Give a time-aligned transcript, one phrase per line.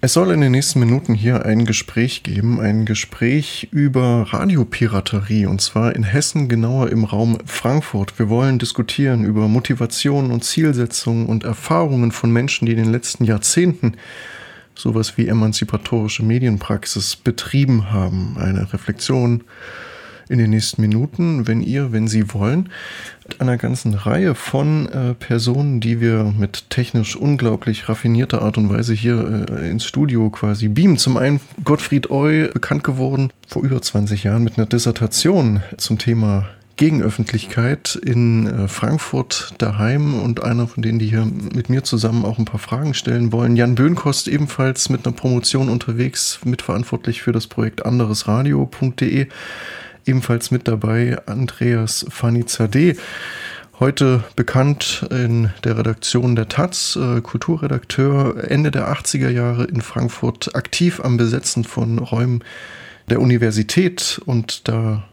[0.00, 5.60] Es soll in den nächsten Minuten hier ein Gespräch geben, ein Gespräch über Radiopiraterie und
[5.60, 8.16] zwar in Hessen, genauer im Raum Frankfurt.
[8.16, 13.24] Wir wollen diskutieren über Motivation und Zielsetzungen und Erfahrungen von Menschen, die in den letzten
[13.24, 13.96] Jahrzehnten
[14.76, 18.36] sowas wie emanzipatorische Medienpraxis betrieben haben.
[18.38, 19.42] Eine Reflexion
[20.28, 22.70] in den nächsten Minuten, wenn ihr, wenn Sie wollen,
[23.26, 28.70] mit einer ganzen Reihe von äh, Personen, die wir mit technisch unglaublich raffinierter Art und
[28.70, 30.98] Weise hier äh, ins Studio quasi beamen.
[30.98, 36.48] Zum einen Gottfried Oy, bekannt geworden vor über 20 Jahren mit einer Dissertation zum Thema
[36.78, 42.38] Gegenöffentlichkeit in äh, Frankfurt daheim und einer von denen, die hier mit mir zusammen auch
[42.38, 43.56] ein paar Fragen stellen wollen.
[43.56, 49.26] Jan Böhnkost ebenfalls mit einer Promotion unterwegs, mitverantwortlich für das Projekt anderesradio.de.
[50.08, 52.96] Ebenfalls mit dabei Andreas Fanizadeh.
[53.78, 60.56] Heute bekannt in der Redaktion der Taz, äh, Kulturredakteur, Ende der 80er Jahre in Frankfurt,
[60.56, 62.42] aktiv am Besetzen von Räumen
[63.10, 65.04] der Universität und da,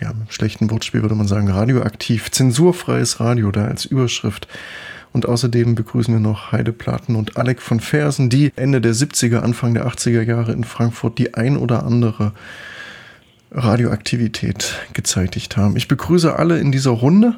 [0.00, 4.48] ja, mit schlechten Wortspiel würde man sagen, radioaktiv, zensurfreies Radio da als Überschrift.
[5.14, 9.38] Und außerdem begrüßen wir noch Heide Platen und Alec von Fersen, die Ende der 70er,
[9.38, 12.32] Anfang der 80er Jahre in Frankfurt die ein oder andere
[13.56, 15.76] Radioaktivität gezeitigt haben.
[15.76, 17.36] Ich begrüße alle in dieser Runde.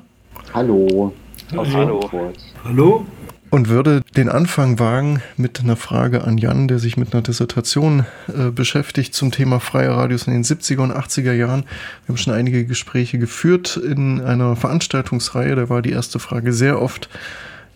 [0.53, 1.15] Hallo.
[1.57, 2.33] Hallo.
[2.65, 3.07] Hallo.
[3.51, 8.05] Und würde den Anfang wagen mit einer Frage an Jan, der sich mit einer Dissertation
[8.29, 11.63] äh, beschäftigt zum Thema freie Radios in den 70er und 80er Jahren.
[12.05, 15.55] Wir haben schon einige Gespräche geführt in einer Veranstaltungsreihe.
[15.55, 17.09] Da war die erste Frage sehr oft,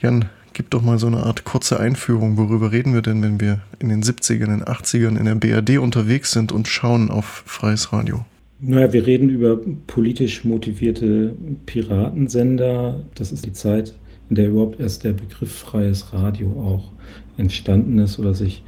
[0.01, 2.37] Jan, gib doch mal so eine Art kurze Einführung.
[2.37, 5.79] Worüber reden wir denn, wenn wir in den 70ern, in den 80ern in der BRD
[5.79, 8.27] unterwegs sind und schauen auf freies Radio?
[8.65, 11.35] Naja, wir reden über politisch motivierte
[11.67, 13.05] Piratensender.
[13.17, 13.93] Das ist die Zeit,
[14.29, 16.93] in der überhaupt erst der Begriff freies Radio auch
[17.37, 18.63] entstanden ist oder sich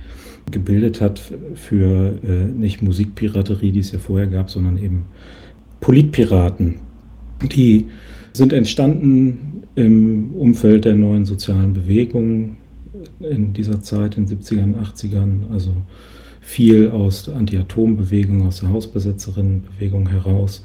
[0.50, 1.22] gebildet hat
[1.54, 5.04] für äh, nicht Musikpiraterie, die es ja vorher gab, sondern eben
[5.80, 6.80] Politpiraten.
[7.54, 7.86] Die
[8.32, 12.56] sind entstanden im Umfeld der neuen sozialen Bewegungen
[13.20, 15.70] in dieser Zeit, in den 70ern, 80ern, also
[16.44, 20.62] viel aus der Anti-Atom-Bewegung, aus der Hausbesetzerinnen-Bewegung heraus,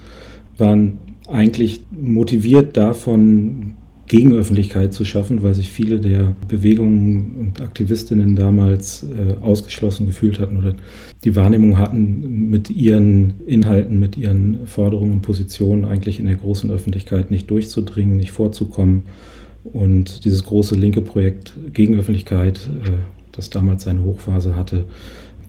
[0.58, 3.76] waren eigentlich motiviert davon,
[4.08, 10.58] Gegenöffentlichkeit zu schaffen, weil sich viele der Bewegungen und Aktivistinnen damals äh, ausgeschlossen gefühlt hatten
[10.58, 10.76] oder
[11.24, 16.72] die Wahrnehmung hatten, mit ihren Inhalten, mit ihren Forderungen und Positionen eigentlich in der großen
[16.72, 19.04] Öffentlichkeit nicht durchzudringen, nicht vorzukommen.
[19.64, 22.90] Und dieses große linke Projekt Gegenöffentlichkeit, äh,
[23.32, 24.86] das damals seine Hochphase hatte,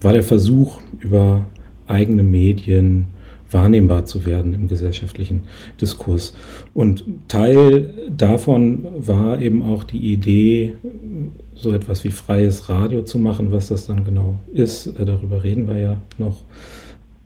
[0.01, 1.45] war der Versuch, über
[1.87, 3.07] eigene Medien
[3.51, 5.43] wahrnehmbar zu werden im gesellschaftlichen
[5.79, 6.33] Diskurs.
[6.73, 10.75] Und Teil davon war eben auch die Idee,
[11.53, 14.87] so etwas wie freies Radio zu machen, was das dann genau ist.
[14.87, 16.43] Äh, darüber reden wir ja noch.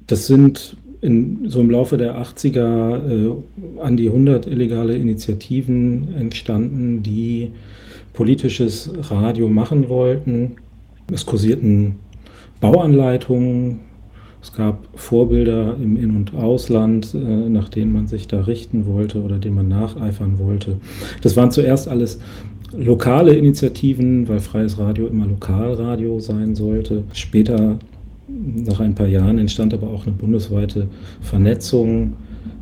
[0.07, 7.03] Das sind in, so im Laufe der 80er äh, an die 100 illegale Initiativen entstanden,
[7.03, 7.51] die
[8.13, 10.55] politisches Radio machen wollten.
[11.13, 11.97] Es kursierten
[12.71, 13.79] Bauanleitungen.
[14.41, 17.17] Es gab Vorbilder im In- und Ausland, äh,
[17.49, 20.77] nach denen man sich da richten wollte oder denen man nacheifern wollte.
[21.21, 22.19] Das waren zuerst alles
[22.77, 27.03] lokale Initiativen, weil freies Radio immer Lokalradio sein sollte.
[27.13, 27.79] Später,
[28.27, 30.87] nach ein paar Jahren, entstand aber auch eine bundesweite
[31.21, 32.13] Vernetzung,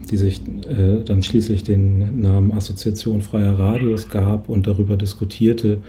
[0.10, 5.80] die sich äh, dann schließlich den Namen Assoziation freier Radios gab und darüber diskutierte,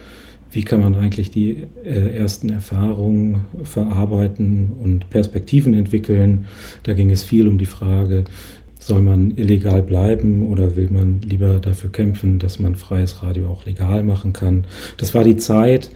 [0.54, 6.47] wie kann man eigentlich die äh, ersten Erfahrungen verarbeiten und Perspektiven entwickeln.
[6.84, 8.25] Da ging es viel um die Frage,
[8.78, 13.65] soll man illegal bleiben oder will man lieber dafür kämpfen, dass man freies Radio auch
[13.65, 14.65] legal machen kann.
[14.98, 15.91] Das war die Zeit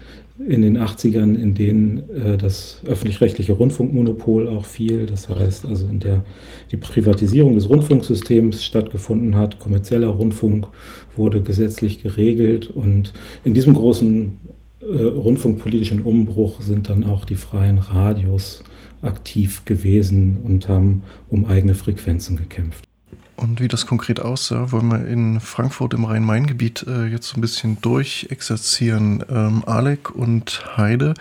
[0.47, 5.07] in den 80ern, in denen äh, das öffentlich-rechtliche Rundfunkmonopol auch fiel.
[5.07, 6.25] Das heißt also, in der
[6.71, 9.59] die Privatisierung des Rundfunksystems stattgefunden hat.
[9.59, 10.69] Kommerzieller Rundfunk
[11.17, 13.13] wurde gesetzlich geregelt und
[13.45, 14.39] in diesem großen
[14.81, 18.63] äh, rundfunkpolitischen Umbruch sind dann auch die freien Radios
[19.03, 22.85] aktiv gewesen und haben um eigene Frequenzen gekämpft.
[23.39, 27.41] Und wie das konkret aussah, wollen wir in Frankfurt im Rhein-Main-Gebiet äh, jetzt so ein
[27.41, 29.25] bisschen durchexerzieren.
[29.31, 31.15] Ähm, Alec und Heide,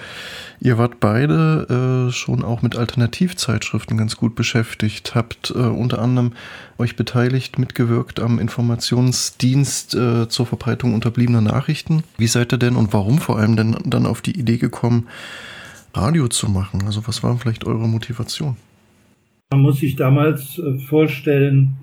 [0.60, 6.34] ihr wart beide äh, schon auch mit Alternativzeitschriften ganz gut beschäftigt, habt äh, unter anderem
[6.80, 12.02] euch beteiligt, mitgewirkt am Informationsdienst äh, zur Verbreitung unterbliebener Nachrichten.
[12.18, 15.06] Wie seid ihr denn und warum vor allem denn dann auf die Idee gekommen,
[15.94, 16.82] Radio zu machen?
[16.88, 18.58] Also was war vielleicht eure Motivation?
[19.52, 21.78] Man muss sich damals äh, vorstellen,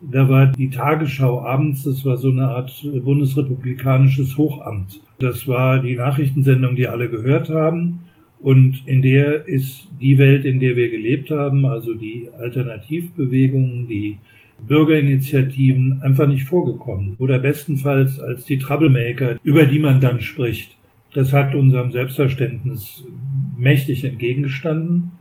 [0.00, 2.72] da war die Tagesschau abends, das war so eine Art
[3.04, 5.00] bundesrepublikanisches Hochamt.
[5.18, 8.00] Das war die Nachrichtensendung, die alle gehört haben.
[8.40, 14.18] Und in der ist die Welt, in der wir gelebt haben, also die Alternativbewegungen, die
[14.66, 17.16] Bürgerinitiativen einfach nicht vorgekommen.
[17.18, 20.76] Oder bestenfalls als die Troublemaker, über die man dann spricht.
[21.14, 23.04] Das hat unserem Selbstverständnis
[23.56, 25.12] mächtig entgegengestanden.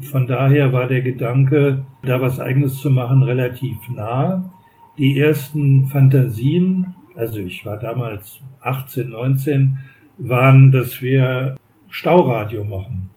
[0.00, 4.52] Von daher war der Gedanke, da was eigenes zu machen, relativ nah.
[4.98, 9.78] Die ersten Fantasien, also ich war damals 18, 19,
[10.18, 11.56] waren, dass wir
[11.88, 13.10] Stauradio machen.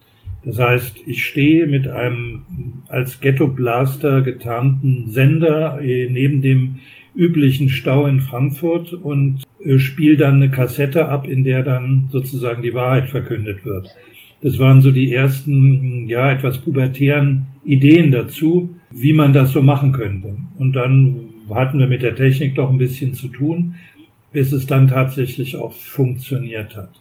[0.44, 2.44] Das heißt, ich stehe mit einem
[2.88, 6.80] als Ghetto-Blaster getarnten Sender äh, neben dem
[7.16, 12.62] üblichen Stau in Frankfurt und äh, spiele dann eine Kassette ab, in der dann sozusagen
[12.62, 13.94] die Wahrheit verkündet wird.
[14.42, 19.92] Das waren so die ersten, ja, etwas pubertären Ideen dazu, wie man das so machen
[19.92, 20.36] könnte.
[20.58, 23.76] Und dann hatten wir mit der Technik doch ein bisschen zu tun,
[24.32, 26.92] bis es dann tatsächlich auch funktioniert hat.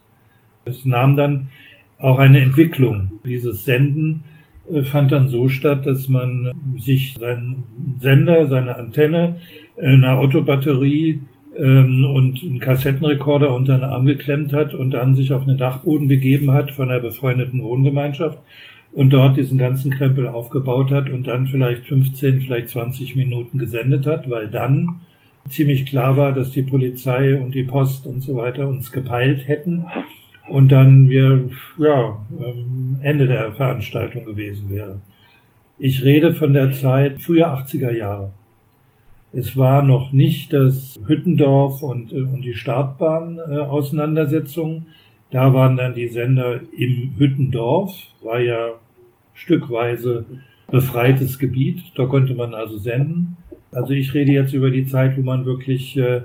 [0.65, 1.49] Es nahm dann
[1.99, 3.12] auch eine Entwicklung.
[3.25, 4.25] Dieses Senden
[4.73, 7.65] äh, fand dann so statt, dass man sich seinen
[8.00, 9.37] Sender, seine Antenne,
[9.81, 11.21] eine Autobatterie
[11.58, 16.08] ähm, und einen Kassettenrekorder unter den Arm geklemmt hat und dann sich auf einen Dachboden
[16.08, 18.38] begeben hat von einer befreundeten Wohngemeinschaft
[18.93, 24.06] und dort diesen ganzen Krempel aufgebaut hat und dann vielleicht 15, vielleicht 20 Minuten gesendet
[24.06, 25.00] hat, weil dann
[25.49, 29.85] ziemlich klar war, dass die Polizei und die Post und so weiter uns gepeilt hätten
[30.49, 31.49] und dann wir,
[31.79, 35.00] ja, ähm, Ende der Veranstaltung gewesen wäre.
[35.79, 38.32] Ich rede von der Zeit früher 80er Jahre.
[39.37, 44.77] Es war noch nicht das Hüttendorf und, äh, und die Startbahn-Auseinandersetzung.
[44.77, 44.81] Äh,
[45.31, 47.93] da waren dann die Sender im Hüttendorf,
[48.23, 48.71] war ja
[49.35, 50.25] stückweise
[50.71, 51.83] befreites Gebiet.
[51.97, 53.37] Da konnte man also senden.
[53.73, 56.23] Also ich rede jetzt über die Zeit, wo man wirklich äh,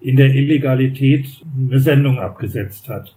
[0.00, 1.26] in der Illegalität
[1.58, 3.14] eine Sendung abgesetzt hat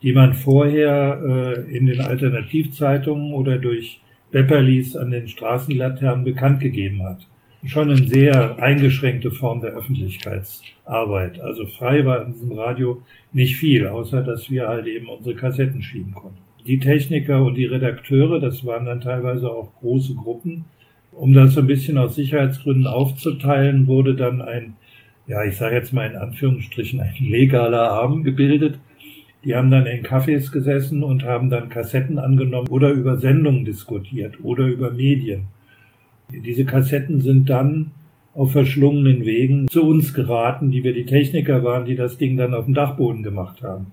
[0.00, 4.00] die man vorher in den Alternativzeitungen oder durch
[4.30, 7.26] Bepperlis an den Straßenlaternen bekannt gegeben hat.
[7.66, 11.40] Schon eine sehr eingeschränkte Form der Öffentlichkeitsarbeit.
[11.40, 13.02] Also frei war in diesem Radio
[13.32, 16.38] nicht viel, außer dass wir halt eben unsere Kassetten schieben konnten.
[16.66, 20.66] Die Techniker und die Redakteure, das waren dann teilweise auch große Gruppen.
[21.10, 24.76] Um das so ein bisschen aus Sicherheitsgründen aufzuteilen, wurde dann ein,
[25.26, 28.78] ja, ich sage jetzt mal in Anführungsstrichen, ein legaler Arm gebildet,
[29.44, 34.34] die haben dann in Cafés gesessen und haben dann Kassetten angenommen oder über Sendungen diskutiert
[34.44, 35.48] oder über Medien.
[36.30, 37.92] Diese Kassetten sind dann
[38.34, 42.54] auf verschlungenen Wegen zu uns geraten, die wir die Techniker waren, die das Ding dann
[42.54, 43.86] auf dem Dachboden gemacht haben.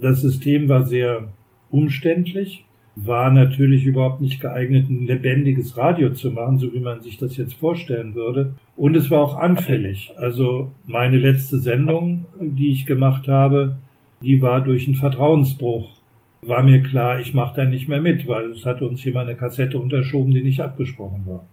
[0.00, 1.28] Das System war sehr
[1.70, 2.64] umständlich,
[2.94, 7.36] war natürlich überhaupt nicht geeignet, ein lebendiges Radio zu machen, so wie man sich das
[7.36, 8.54] jetzt vorstellen würde.
[8.76, 10.12] Und es war auch anfällig.
[10.16, 13.76] Also meine letzte Sendung, die ich gemacht habe,
[14.22, 15.97] die war durch einen Vertrauensbruch.
[16.42, 19.36] War mir klar, ich mache da nicht mehr mit, weil es hatte uns jemand eine
[19.36, 21.46] Kassette unterschoben, die nicht abgesprochen war.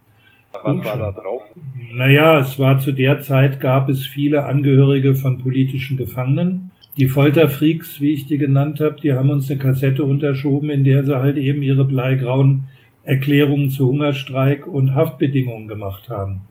[0.64, 1.44] Was war da drauf?
[1.94, 6.72] Naja, es war zu der Zeit, gab es viele Angehörige von politischen Gefangenen.
[6.98, 11.04] Die Folterfreaks, wie ich die genannt habe, die haben uns eine Kassette unterschoben, in der
[11.04, 12.66] sie halt eben ihre bleigrauen
[13.04, 16.42] Erklärungen zu Hungerstreik und Haftbedingungen gemacht haben.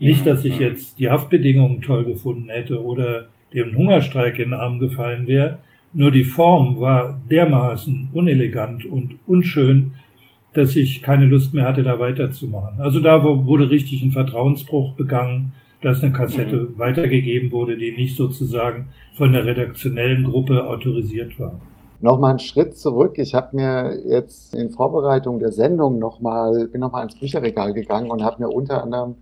[0.00, 4.80] Nicht, dass ich jetzt die Haftbedingungen toll gefunden hätte oder dem Hungerstreik in den Arm
[4.80, 5.58] gefallen wäre.
[5.94, 9.92] Nur die Form war dermaßen unelegant und unschön,
[10.52, 12.80] dass ich keine Lust mehr hatte, da weiterzumachen.
[12.80, 16.78] Also da wurde richtig ein Vertrauensbruch begangen, dass eine Kassette mhm.
[16.78, 21.60] weitergegeben wurde, die nicht sozusagen von der redaktionellen Gruppe autorisiert war.
[22.00, 23.18] Nochmal einen Schritt zurück.
[23.18, 28.22] Ich habe mir jetzt in Vorbereitung der Sendung nochmal, bin nochmal ins Bücherregal gegangen und
[28.22, 29.14] habe mir unter anderem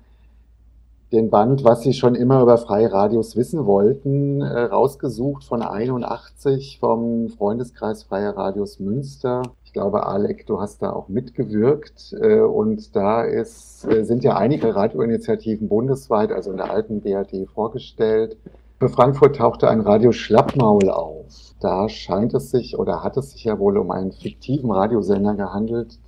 [1.12, 6.78] den Band, was Sie schon immer über freie Radios wissen wollten, äh, rausgesucht von 81
[6.80, 9.42] vom Freundeskreis Freier Radios Münster.
[9.64, 12.14] Ich glaube, Alec, du hast da auch mitgewirkt.
[12.20, 17.46] Äh, und da ist, äh, sind ja einige Radioinitiativen bundesweit, also in der alten BRD,
[17.46, 18.38] vorgestellt.
[18.78, 21.54] Für Frankfurt tauchte ein Radio Schlappmaul auf.
[21.60, 25.98] Da scheint es sich oder hat es sich ja wohl um einen fiktiven Radiosender gehandelt,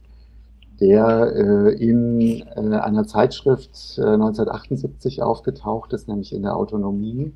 [0.80, 7.32] der äh, in äh, einer Zeitschrift äh, 1978 aufgetaucht ist, nämlich in der Autonomie.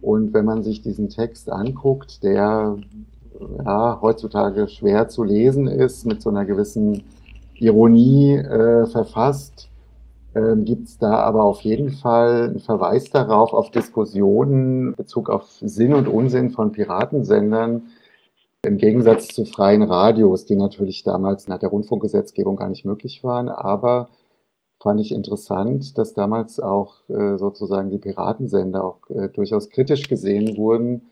[0.00, 2.76] Und wenn man sich diesen Text anguckt, der
[3.64, 7.04] ja, heutzutage schwer zu lesen ist, mit so einer gewissen
[7.54, 9.70] Ironie äh, verfasst,
[10.34, 15.30] ähm, gibt es da aber auf jeden Fall einen Verweis darauf, auf Diskussionen in Bezug
[15.30, 17.82] auf Sinn und Unsinn von Piratensendern,
[18.66, 23.48] im Gegensatz zu freien Radios, die natürlich damals nach der Rundfunkgesetzgebung gar nicht möglich waren.
[23.48, 24.08] Aber
[24.80, 30.56] fand ich interessant, dass damals auch äh, sozusagen die Piratensender auch äh, durchaus kritisch gesehen
[30.56, 31.02] wurden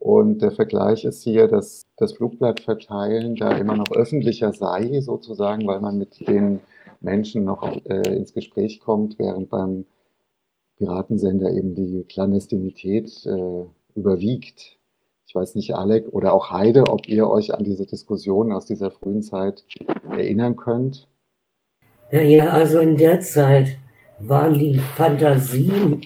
[0.00, 5.80] Und der Vergleich ist hier, dass das Flugblattverteilen da immer noch öffentlicher sei, sozusagen, weil
[5.80, 6.60] man mit den
[7.00, 9.86] Menschen noch äh, ins Gespräch kommt, während beim
[10.78, 13.64] Piratensender eben die Klandestinität äh,
[13.94, 14.78] überwiegt.
[15.30, 18.90] Ich weiß nicht, Alec oder auch Heide, ob ihr euch an diese Diskussion aus dieser
[18.90, 19.64] frühen Zeit
[20.10, 21.06] erinnern könnt.
[22.10, 23.78] Ja, ja, also in der Zeit
[24.18, 26.00] waren die Fantasien,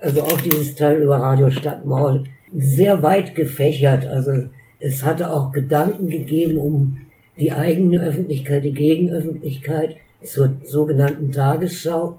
[0.00, 4.06] also auch dieses Teil über Radio Stadtmaul, sehr weit gefächert.
[4.06, 4.32] Also
[4.80, 6.98] es hatte auch Gedanken gegeben, um
[7.38, 12.16] die eigene Öffentlichkeit, die Gegenöffentlichkeit zur sogenannten Tagesschau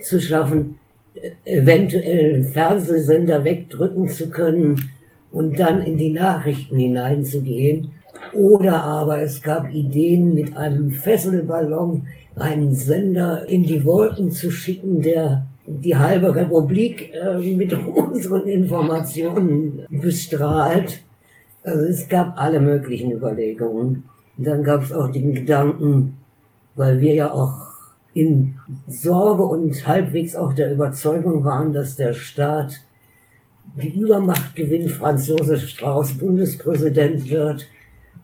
[0.00, 0.78] zu schaffen,
[1.44, 4.92] eventuell einen Fernsehsender wegdrücken zu können
[5.30, 7.92] und dann in die Nachrichten hineinzugehen.
[8.32, 12.06] Oder aber es gab Ideen, mit einem Fesselballon
[12.36, 19.86] einen Sender in die Wolken zu schicken, der die halbe Republik äh, mit unseren Informationen
[19.90, 21.02] bestrahlt.
[21.62, 24.04] Also es gab alle möglichen Überlegungen.
[24.36, 26.16] Und dann gab es auch den Gedanken,
[26.76, 27.68] weil wir ja auch
[28.14, 28.54] in
[28.86, 32.80] Sorge und halbwegs auch der Überzeugung waren, dass der Staat
[33.76, 37.66] die Übermacht gewinnt, Franz Josef Strauß Bundespräsident wird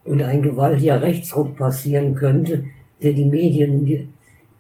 [0.05, 2.65] und ein gewaltiger Rechtsruck passieren könnte,
[3.03, 4.09] der die Medien, die,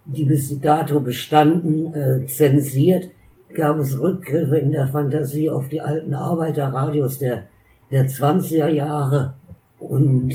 [0.05, 3.11] die bis dato bestanden, äh, zensiert,
[3.55, 7.45] gab es Rückgriffe in der Fantasie auf die alten Arbeiterradios der,
[7.91, 9.35] der 20er Jahre?
[9.79, 10.35] Und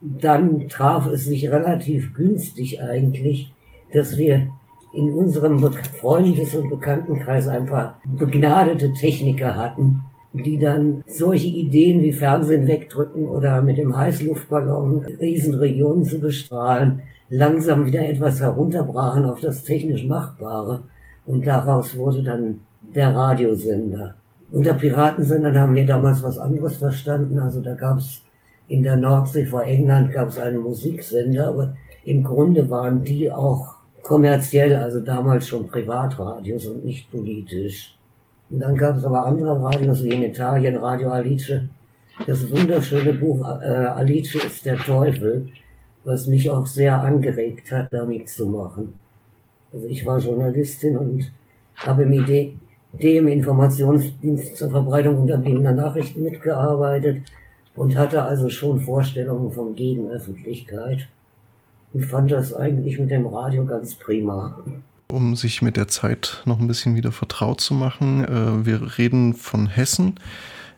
[0.00, 3.52] dann traf es sich relativ günstig eigentlich,
[3.92, 4.48] dass wir
[4.96, 5.58] in unserem
[6.00, 10.00] Freundes- und Bekanntenkreis ein paar begnadete Techniker hatten,
[10.32, 17.86] die dann solche Ideen wie Fernsehen wegdrücken oder mit dem Heißluftballon Riesenregionen zu bestrahlen, langsam
[17.86, 20.82] wieder etwas herunterbrachen auf das technisch Machbare.
[21.26, 22.60] Und daraus wurde dann
[22.94, 24.14] der Radiosender.
[24.50, 27.38] Unter Piratensendern haben wir damals was anderes verstanden.
[27.38, 28.22] Also da gab es
[28.68, 31.74] in der Nordsee vor England gab es einen Musiksender, aber
[32.04, 33.75] im Grunde waren die auch
[34.06, 37.98] kommerziell, also damals schon Privatradios und nicht politisch.
[38.48, 41.60] Und dann gab es aber andere Radios, wie in Italien Radio Alice.
[42.24, 43.66] Das wunderschöne Buch äh,
[44.00, 45.48] Alice ist der Teufel,
[46.04, 48.94] was mich auch sehr angeregt hat, damit zu machen.
[49.72, 51.32] Also ich war Journalistin und
[51.74, 52.54] habe im Idee,
[52.92, 57.22] dem Informationsdienst zur Verbreitung unterbliebener Nachrichten mitgearbeitet
[57.74, 61.08] und hatte also schon Vorstellungen von Gegenöffentlichkeit
[61.96, 64.58] und fand das eigentlich mit dem Radio ganz prima.
[65.08, 69.32] Um sich mit der Zeit noch ein bisschen wieder vertraut zu machen, äh, wir reden
[69.32, 70.16] von Hessen.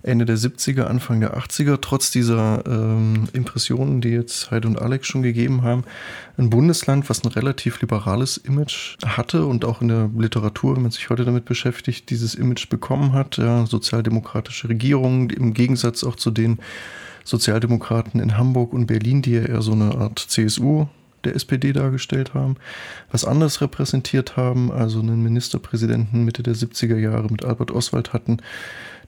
[0.05, 5.09] Ende der 70er, Anfang der 80er, trotz dieser ähm, Impressionen, die jetzt Heide und Alex
[5.09, 5.83] schon gegeben haben,
[6.37, 10.93] ein Bundesland, was ein relativ liberales Image hatte und auch in der Literatur, wenn man
[10.93, 13.39] sich heute damit beschäftigt, dieses Image bekommen hat.
[13.39, 16.61] Ja, sozialdemokratische Regierung, im Gegensatz auch zu den
[17.25, 20.87] Sozialdemokraten in Hamburg und Berlin, die ja eher so eine Art CSU
[21.25, 22.57] der SPD dargestellt haben,
[23.11, 28.39] was anderes repräsentiert haben, also einen Ministerpräsidenten Mitte der 70er Jahre mit Albert Oswald hatten,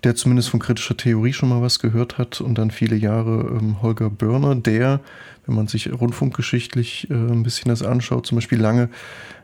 [0.04, 3.82] der zumindest von kritischer Theorie schon mal was gehört hat und dann viele Jahre ähm,
[3.82, 5.00] Holger Börner, der,
[5.46, 8.88] wenn man sich rundfunkgeschichtlich äh, ein bisschen das anschaut, zum Beispiel lange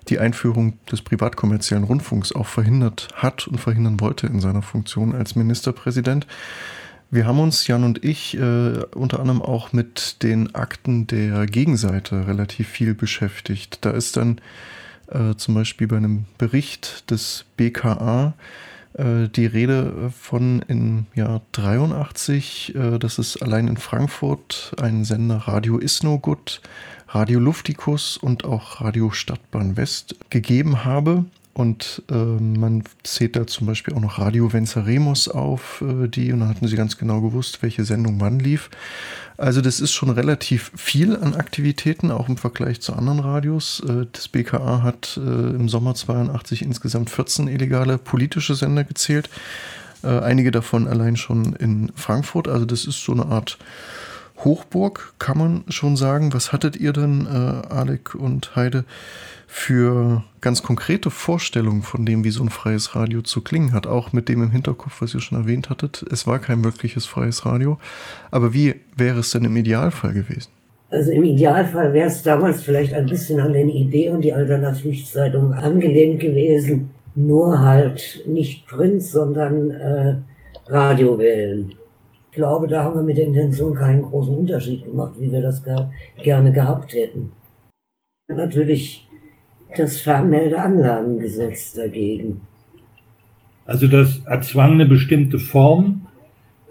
[0.09, 5.35] die Einführung des privatkommerziellen Rundfunks auch verhindert hat und verhindern wollte in seiner Funktion als
[5.35, 6.27] Ministerpräsident.
[7.17, 12.29] Wir haben uns, Jan und ich, äh, unter anderem auch mit den Akten der Gegenseite
[12.29, 13.79] relativ viel beschäftigt.
[13.87, 14.39] Da ist dann
[15.09, 18.35] äh, zum Beispiel bei einem Bericht des BKA
[18.93, 25.37] äh, die Rede von im Jahr 83, äh, dass es allein in Frankfurt einen Sender
[25.37, 26.61] Radio Isnogut,
[27.09, 31.25] Radio Luftikus und auch Radio Stadtbahn West gegeben habe.
[31.57, 36.41] Und äh, man zählt da zum Beispiel auch noch Radio Venceremos auf, äh, die, und
[36.41, 38.69] dann hatten sie ganz genau gewusst, welche Sendung wann lief.
[39.39, 43.83] Also das ist schon relativ viel an Aktivitäten, auch im Vergleich zu anderen Radios.
[43.89, 49.31] Äh, das BKA hat äh, im Sommer 82 insgesamt 14 illegale politische Sender gezählt.
[50.03, 52.49] Äh, einige davon allein schon in Frankfurt.
[52.49, 53.57] Also das ist so eine Art
[54.45, 56.35] Hochburg, kann man schon sagen.
[56.35, 58.85] Was hattet ihr denn, äh, Alec und Heide,
[59.47, 63.89] für ganz konkrete Vorstellungen von dem, wie so ein freies Radio zu klingen hat?
[63.89, 66.05] Auch mit dem im Hinterkopf, was ihr schon erwähnt hattet.
[66.09, 67.79] Es war kein wirkliches freies Radio.
[68.31, 70.53] Aber wie wäre es denn im Idealfall gewesen?
[70.89, 75.53] Also im Idealfall wäre es damals vielleicht ein bisschen an den Idee und die Alternativzeitung
[75.53, 76.91] angelehnt gewesen.
[77.17, 80.15] Nur halt nicht Print, sondern äh,
[80.69, 81.75] Radio wählen
[82.37, 85.91] glaube, da haben wir mit der Intention keinen großen Unterschied gemacht, wie wir das gar,
[86.23, 87.33] gerne gehabt hätten.
[88.29, 89.06] Natürlich
[89.77, 92.43] das Fernmeldeanlagengesetz dagegen.
[93.65, 96.07] Also das erzwang eine bestimmte Form,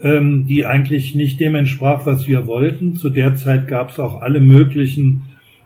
[0.02, 2.96] ähm, die eigentlich nicht dem entsprach, was wir wollten.
[2.96, 5.24] Zu der Zeit gab es auch alle möglichen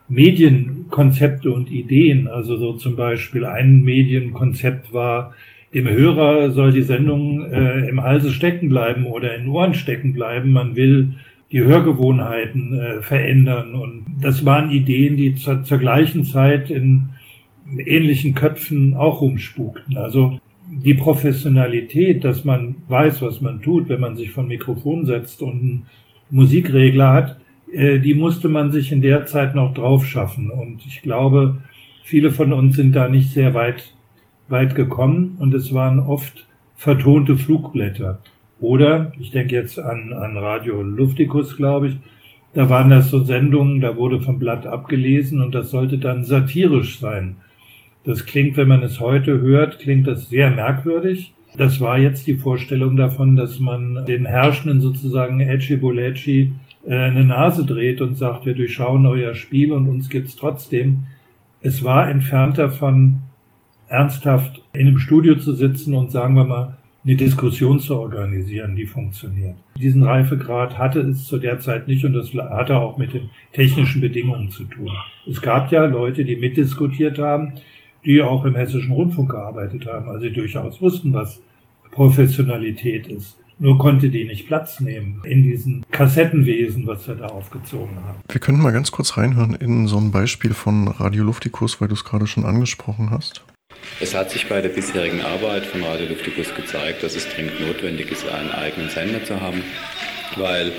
[0.08, 2.28] Medienkonzepte und Ideen.
[2.28, 5.34] Also so zum Beispiel ein Medienkonzept war,
[5.74, 10.52] dem Hörer soll die Sendung äh, im Halse stecken bleiben oder in Ohren stecken bleiben.
[10.52, 11.14] Man will
[11.52, 13.76] die Hörgewohnheiten äh, verändern.
[13.76, 17.10] Und das waren Ideen, die zur, zur gleichen Zeit in
[17.78, 19.98] ähnlichen Köpfen auch rumspukten.
[19.98, 25.42] Also die Professionalität, dass man weiß, was man tut, wenn man sich von Mikrofon setzt
[25.42, 25.86] und einen
[26.30, 27.40] Musikregler hat,
[27.72, 30.50] äh, die musste man sich in der Zeit noch drauf schaffen.
[30.50, 31.58] Und ich glaube,
[32.04, 33.94] viele von uns sind da nicht sehr weit,
[34.48, 38.20] weit gekommen und es waren oft vertonte Flugblätter.
[38.60, 41.98] Oder, ich denke jetzt an, an Radio Luftikus, glaube ich,
[42.54, 47.00] da waren das so Sendungen, da wurde vom Blatt abgelesen und das sollte dann satirisch
[47.00, 47.38] sein.
[48.10, 51.32] Das klingt, wenn man es heute hört, klingt das sehr merkwürdig.
[51.56, 56.52] Das war jetzt die Vorstellung davon, dass man den Herrschenden sozusagen Ecce Bolecci
[56.88, 61.04] äh, eine Nase dreht und sagt, wir durchschauen euer Spiel und uns gibt's trotzdem.
[61.62, 63.20] Es war entfernt davon,
[63.90, 68.88] ernsthaft in einem Studio zu sitzen und sagen wir mal, eine Diskussion zu organisieren, die
[68.88, 69.56] funktioniert.
[69.78, 74.02] Diesen Reifegrad hatte es zu der Zeit nicht und das hatte auch mit den technischen
[74.02, 74.90] Bedingungen zu tun.
[75.30, 77.54] Es gab ja Leute, die mitdiskutiert haben,
[78.06, 81.42] die auch im hessischen Rundfunk gearbeitet haben, also durchaus wussten, was
[81.92, 83.38] Professionalität ist.
[83.62, 88.20] Nur konnte die nicht Platz nehmen in diesen Kassettenwesen, was wir da aufgezogen haben.
[88.30, 91.96] Wir können mal ganz kurz reinhören in so ein Beispiel von Radio Luftikus, weil du
[91.96, 93.44] es gerade schon angesprochen hast.
[94.00, 98.12] Es hat sich bei der bisherigen Arbeit von Radio Luftikus gezeigt, dass es dringend notwendig
[98.12, 99.62] ist, einen eigenen Sender zu haben,
[100.36, 100.72] weil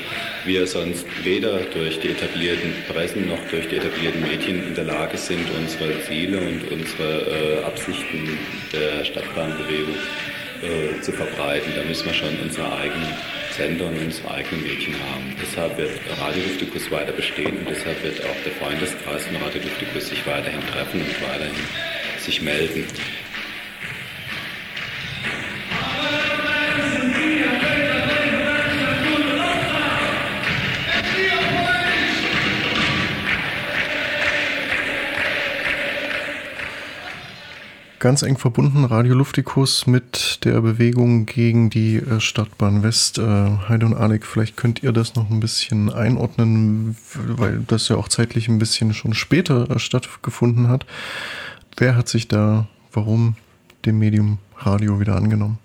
[0.45, 5.17] wir sonst weder durch die etablierten Pressen noch durch die etablierten Medien in der Lage
[5.17, 8.39] sind, unsere Ziele und unsere äh, Absichten
[8.73, 9.95] der Stadtbahnbewegung
[10.63, 11.73] äh, zu verbreiten.
[11.77, 13.15] Da müssen wir schon unsere eigenen
[13.57, 15.37] Sender und unsere eigenen Medien haben.
[15.41, 15.91] Deshalb wird
[16.21, 20.61] Radio Luftikus weiter bestehen und deshalb wird auch der Freundeskreis von Radio Luftikus sich weiterhin
[20.73, 21.55] treffen und weiterhin
[22.19, 22.87] sich melden.
[38.01, 43.19] Ganz eng verbunden, Radio Luftikus, mit der Bewegung gegen die äh, Stadtbahn West.
[43.19, 43.23] Äh,
[43.69, 48.09] Heide und Alec, vielleicht könnt ihr das noch ein bisschen einordnen, weil das ja auch
[48.09, 50.87] zeitlich ein bisschen schon später äh, stattgefunden hat.
[51.77, 53.37] Wer hat sich da, warum
[53.85, 55.59] dem Medium Radio wieder angenommen?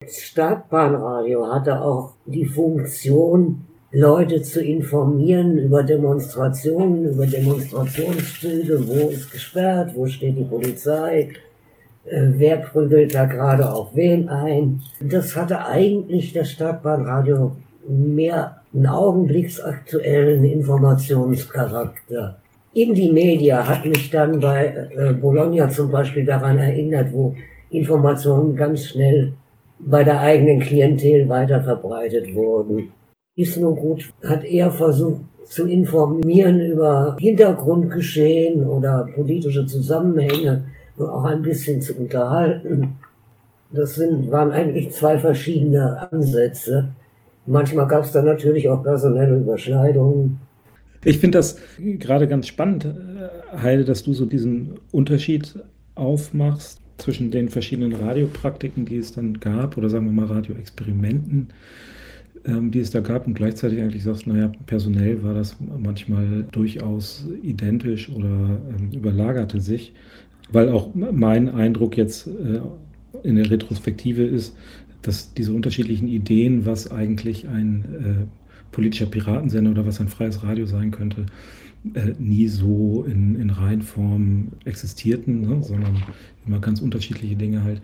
[0.00, 9.30] Das Stadtbahnradio hatte auch die Funktion, Leute zu informieren über Demonstrationen, über Demonstrationszüge, wo ist
[9.30, 11.30] gesperrt, wo steht die Polizei,
[12.10, 14.82] wer prügelt da gerade auf wen ein.
[15.00, 17.52] Das hatte eigentlich das Stadtbahnradio
[17.88, 22.38] mehr einen augenblicksaktuellen Informationscharakter.
[22.72, 27.34] Indie Media hat mich dann bei äh, Bologna zum Beispiel daran erinnert, wo
[27.70, 29.32] Informationen ganz schnell
[29.78, 32.90] bei der eigenen Klientel weiter verbreitet wurden.
[33.36, 40.64] Ist nun gut, hat er versucht zu informieren über Hintergrundgeschehen oder politische Zusammenhänge
[40.98, 42.96] auch ein bisschen zu unterhalten.
[43.72, 46.88] Das sind, waren eigentlich zwei verschiedene Ansätze.
[47.46, 50.38] Manchmal gab es da natürlich auch personelle Überschneidungen.
[51.04, 55.58] Ich finde das gerade ganz spannend, äh, Heide, dass du so diesen Unterschied
[55.94, 61.48] aufmachst zwischen den verschiedenen Radiopraktiken, die es dann gab, oder sagen wir mal Radioexperimenten,
[62.46, 67.26] ähm, die es da gab, und gleichzeitig eigentlich sagst, naja, personell war das manchmal durchaus
[67.42, 69.92] identisch oder ähm, überlagerte sich
[70.50, 72.60] weil auch mein Eindruck jetzt äh,
[73.22, 74.56] in der Retrospektive ist,
[75.02, 80.66] dass diese unterschiedlichen Ideen, was eigentlich ein äh, politischer Piratensender oder was ein freies Radio
[80.66, 81.26] sein könnte,
[81.92, 86.02] äh, nie so in, in Reihenform existierten, ne, sondern
[86.46, 87.82] immer ganz unterschiedliche Dinge halt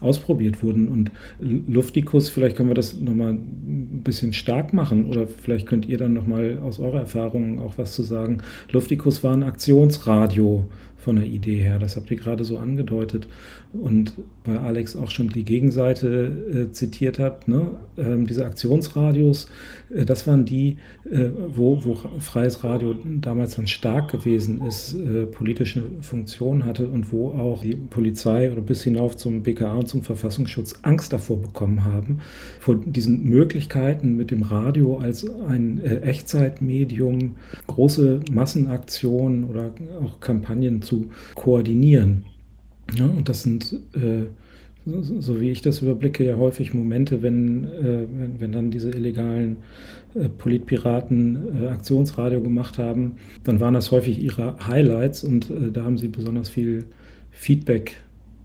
[0.00, 0.88] ausprobiert wurden.
[0.88, 5.98] Und Luftikus, vielleicht können wir das nochmal ein bisschen stark machen oder vielleicht könnt ihr
[5.98, 8.38] dann nochmal aus eurer Erfahrung auch was zu sagen.
[8.70, 10.66] Luftikus war ein Aktionsradio
[11.02, 11.78] von der Idee her.
[11.78, 13.26] Das habt ihr gerade so angedeutet.
[13.72, 14.12] Und
[14.44, 17.70] weil Alex auch schon die Gegenseite äh, zitiert hat, ne?
[17.96, 19.48] ähm, diese Aktionsradios,
[19.94, 20.76] äh, das waren die,
[21.10, 27.12] äh, wo, wo freies Radio damals dann stark gewesen ist, äh, politische Funktion hatte und
[27.12, 31.84] wo auch die Polizei oder bis hinauf zum BKA und zum Verfassungsschutz Angst davor bekommen
[31.84, 32.20] haben,
[32.60, 37.36] vor diesen Möglichkeiten mit dem Radio als ein äh, Echtzeitmedium
[37.68, 39.72] große Massenaktionen oder
[40.04, 42.26] auch Kampagnen zu koordinieren.
[42.94, 44.26] Ja, und das sind äh,
[44.84, 49.58] so wie ich das überblicke, ja häufig Momente, wenn, äh, wenn, wenn, dann diese illegalen
[50.14, 55.84] äh, Politpiraten äh, Aktionsradio gemacht haben, dann waren das häufig ihre Highlights und äh, da
[55.84, 56.84] haben sie besonders viel
[57.30, 57.96] Feedback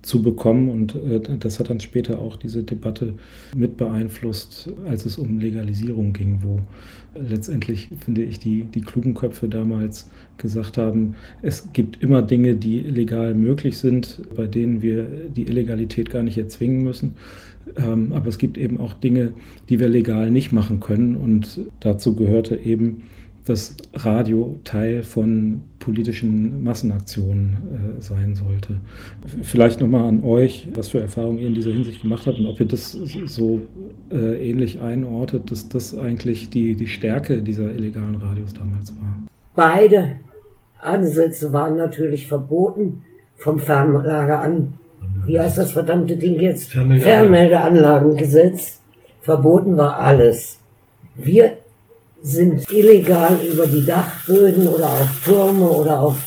[0.07, 0.69] zu bekommen.
[0.69, 3.13] Und äh, das hat dann später auch diese Debatte
[3.55, 6.59] mit beeinflusst, als es um Legalisierung ging, wo
[7.15, 12.79] letztendlich, finde ich, die, die klugen Köpfe damals gesagt haben, es gibt immer Dinge, die
[12.79, 17.15] legal möglich sind, bei denen wir die Illegalität gar nicht erzwingen müssen.
[17.75, 19.33] Ähm, aber es gibt eben auch Dinge,
[19.67, 21.17] die wir legal nicht machen können.
[21.17, 23.03] Und dazu gehörte eben
[23.47, 28.77] das Radio Teil von politischen Massenaktionen äh, sein sollte.
[29.41, 32.59] Vielleicht nochmal an euch, was für Erfahrungen ihr in dieser Hinsicht gemacht habt und ob
[32.59, 33.61] ihr das so
[34.11, 39.15] äh, ähnlich einordnet, dass das eigentlich die, die Stärke dieser illegalen Radios damals war.
[39.55, 40.17] Beide
[40.79, 43.03] Ansätze waren natürlich verboten
[43.37, 44.73] vom Fernlager an.
[45.25, 46.71] Wie heißt das verdammte Ding jetzt?
[46.71, 48.81] Fernmeldeanlagengesetz.
[49.21, 50.59] Verboten war alles.
[51.15, 51.57] Wir
[52.27, 56.17] sind illegal über die Dachböden oder auf Türme oder auf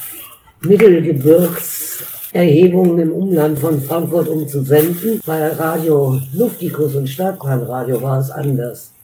[0.63, 5.21] Mittelgebirgserhebungen im Umland von Frankfurt umzusenden.
[5.27, 8.95] Bei Radio Luftikus und Stadtbahnradio war es anders.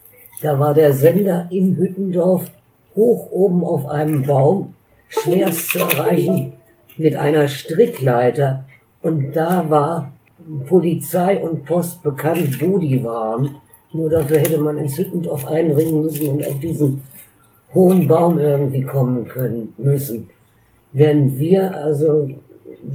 [0.41, 2.45] Da war der Sender in Hüttendorf
[2.95, 4.73] hoch oben auf einem Baum,
[5.07, 6.53] schwerst zu erreichen,
[6.97, 8.65] mit einer Strickleiter.
[9.03, 10.13] Und da war
[10.67, 13.57] Polizei und Post bekannt, wo die waren.
[13.97, 17.01] Nur dafür hätte man ins Hüttendorf einringen müssen und auf diesen
[17.73, 20.29] hohen Baum irgendwie kommen können müssen.
[20.93, 22.29] Wenn wir also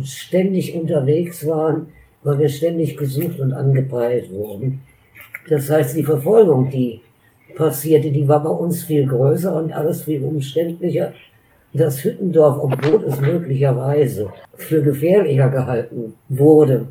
[0.05, 1.89] ständig unterwegs waren,
[2.23, 4.83] weil wir ständig gesucht und angepeilt wurden.
[5.49, 7.01] Das heißt, die Verfolgung, die
[7.57, 11.13] passierte, die war bei uns viel größer und alles viel umständlicher.
[11.75, 16.87] Das Hüttendorf, obwohl es möglicherweise für gefährlicher gehalten wurde,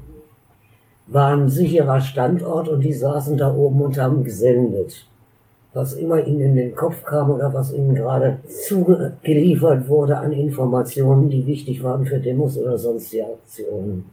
[1.12, 5.06] war ein sicherer Standort und die saßen da oben und haben gesendet.
[5.74, 11.30] Was immer ihnen in den Kopf kam oder was ihnen gerade zugeliefert wurde an Informationen,
[11.30, 14.06] die wichtig waren für Demos oder sonstige Aktionen.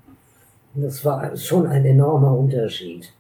[0.75, 3.13] Das war schon ein enormer Unterschied.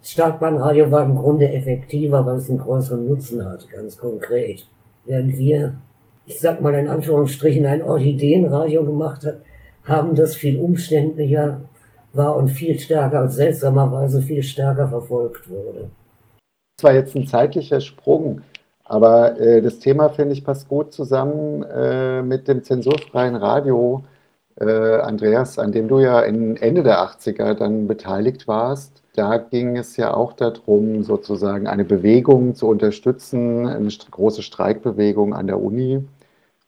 [0.00, 4.66] Das Startbahnradio war im Grunde effektiver, weil es einen größeren Nutzen hat, ganz konkret.
[5.04, 5.74] Während wir,
[6.26, 9.40] ich sag mal in Anführungsstrichen, ein Orchideenradio gemacht hat,
[9.84, 11.60] haben das viel umständlicher
[12.12, 15.90] war und viel stärker, und seltsamerweise viel stärker verfolgt wurde.
[16.76, 18.42] Das war jetzt ein zeitlicher Sprung,
[18.84, 24.04] aber äh, das Thema, finde ich, passt gut zusammen äh, mit dem zensurfreien Radio,
[24.60, 29.02] äh, Andreas, an dem du ja Ende der 80er dann beteiligt warst.
[29.14, 35.48] Da ging es ja auch darum, sozusagen eine Bewegung zu unterstützen, eine große Streikbewegung an
[35.48, 36.04] der Uni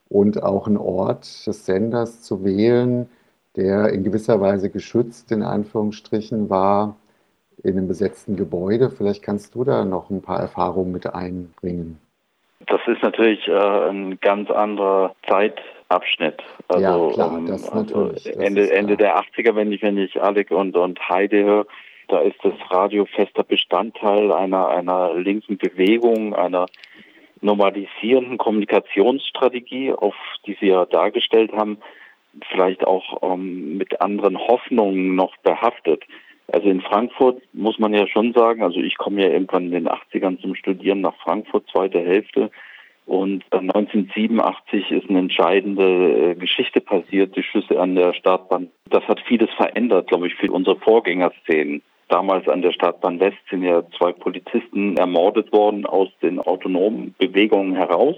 [0.09, 3.09] und auch einen Ort des Senders zu wählen,
[3.57, 6.97] der in gewisser Weise geschützt, in Anführungsstrichen, war
[7.63, 8.91] in einem besetzten Gebäude.
[8.91, 11.99] Vielleicht kannst du da noch ein paar Erfahrungen mit einbringen.
[12.67, 16.43] Das ist natürlich äh, ein ganz anderer Zeitabschnitt.
[16.69, 18.25] Also, ja, klar, ähm, das also natürlich.
[18.25, 21.67] Das Ende, Ende der 80er, wenn ich, wenn ich Alec und, und Heide höre,
[22.09, 26.67] da ist das Radio fester Bestandteil einer, einer linken Bewegung, einer
[27.41, 30.15] normalisierenden Kommunikationsstrategie, auf
[30.47, 31.79] die Sie ja dargestellt haben
[32.51, 36.05] vielleicht auch ähm, mit anderen Hoffnungen noch behaftet.
[36.53, 39.89] Also in Frankfurt muss man ja schon sagen, also ich komme ja irgendwann in den
[39.89, 42.51] 80ern zum Studieren nach Frankfurt, zweite Hälfte.
[43.07, 48.71] Und 1987 ist eine entscheidende äh, Geschichte passiert, die Schüsse an der Startbahn.
[48.89, 51.83] Das hat vieles verändert, glaube ich, für unsere Vorgängerszenen.
[52.09, 57.77] Damals an der Startbahn West sind ja zwei Polizisten ermordet worden aus den autonomen Bewegungen
[57.77, 58.17] heraus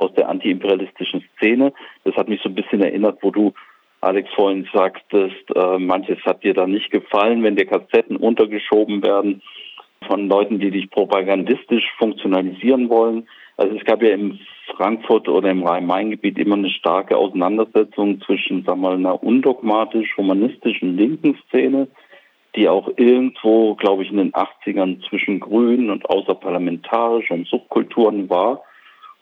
[0.00, 1.72] aus der antiimperialistischen Szene.
[2.04, 3.52] Das hat mich so ein bisschen erinnert, wo du,
[4.00, 9.42] Alex, vorhin sagtest, äh, manches hat dir da nicht gefallen, wenn dir Kassetten untergeschoben werden
[10.06, 13.28] von Leuten, die dich propagandistisch funktionalisieren wollen.
[13.58, 14.38] Also es gab ja im
[14.74, 21.36] Frankfurt oder im Rhein-Main-Gebiet immer eine starke Auseinandersetzung zwischen, sagen wir mal, einer undogmatisch-humanistischen linken
[21.46, 21.88] Szene,
[22.56, 28.62] die auch irgendwo, glaube ich, in den 80ern zwischen Grünen und außerparlamentarisch und Subkulturen war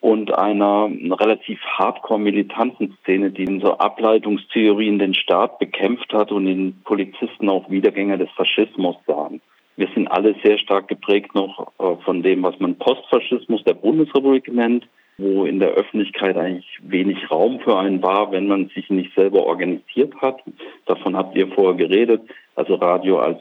[0.00, 6.80] und einer relativ hardcore-militanten Szene, die in so Ableitungstheorien den Staat bekämpft hat und den
[6.84, 9.40] Polizisten auch Wiedergänger des Faschismus sahen.
[9.76, 14.52] Wir sind alle sehr stark geprägt noch äh, von dem, was man Postfaschismus der Bundesrepublik
[14.52, 19.14] nennt, wo in der Öffentlichkeit eigentlich wenig Raum für einen war, wenn man sich nicht
[19.14, 20.42] selber organisiert hat.
[20.87, 22.22] Davon habt ihr vorher geredet.
[22.54, 23.40] Also Radio als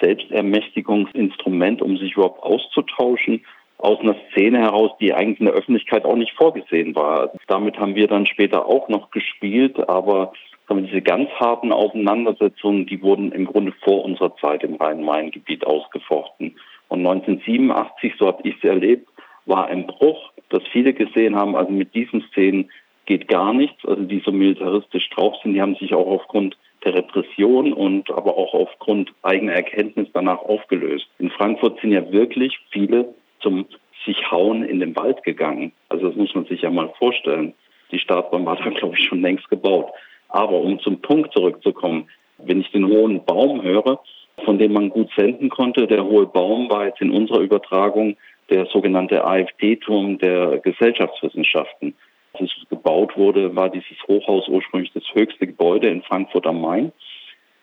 [0.00, 3.44] Selbstermächtigungsinstrument, um sich überhaupt auszutauschen
[3.82, 7.32] aus einer Szene heraus, die eigentlich in der Öffentlichkeit auch nicht vorgesehen war.
[7.48, 10.32] Damit haben wir dann später auch noch gespielt, aber
[10.70, 16.56] diese ganz harten Auseinandersetzungen, die wurden im Grunde vor unserer Zeit im Rhein-Main-Gebiet ausgefochten.
[16.88, 19.06] Und 1987, so habe ich es erlebt,
[19.44, 22.70] war ein Bruch, dass viele gesehen haben, also mit diesen Szenen
[23.04, 26.94] geht gar nichts, also die so militaristisch drauf sind, die haben sich auch aufgrund der
[26.94, 31.06] Repression und aber auch aufgrund eigener Erkenntnis danach aufgelöst.
[31.18, 33.66] In Frankfurt sind ja wirklich viele zum
[34.04, 35.72] sich hauen in den Wald gegangen.
[35.88, 37.54] Also das muss man sich ja mal vorstellen.
[37.90, 39.92] Die Startbahn war da, glaube ich, schon längst gebaut.
[40.28, 44.00] Aber um zum Punkt zurückzukommen, wenn ich den hohen Baum höre,
[44.44, 48.16] von dem man gut senden konnte, der hohe Baum war jetzt in unserer Übertragung
[48.50, 51.94] der sogenannte AfD-Turm der Gesellschaftswissenschaften.
[52.32, 56.92] Als es gebaut wurde, war dieses Hochhaus ursprünglich das höchste Gebäude in Frankfurt am Main.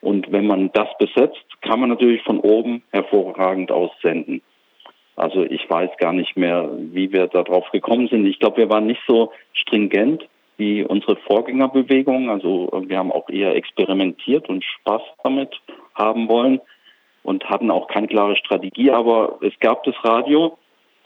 [0.01, 4.41] Und wenn man das besetzt, kann man natürlich von oben hervorragend aussenden.
[5.19, 8.25] Also ich weiß gar nicht mehr, wie wir darauf gekommen sind.
[8.25, 10.27] Ich glaube, wir waren nicht so stringent
[10.57, 12.29] wie unsere Vorgängerbewegung.
[12.29, 15.49] Also wir haben auch eher experimentiert und Spaß damit
[15.95, 16.61] haben wollen
[17.23, 18.91] und hatten auch keine klare Strategie.
[18.91, 20.57] Aber es gab das Radio.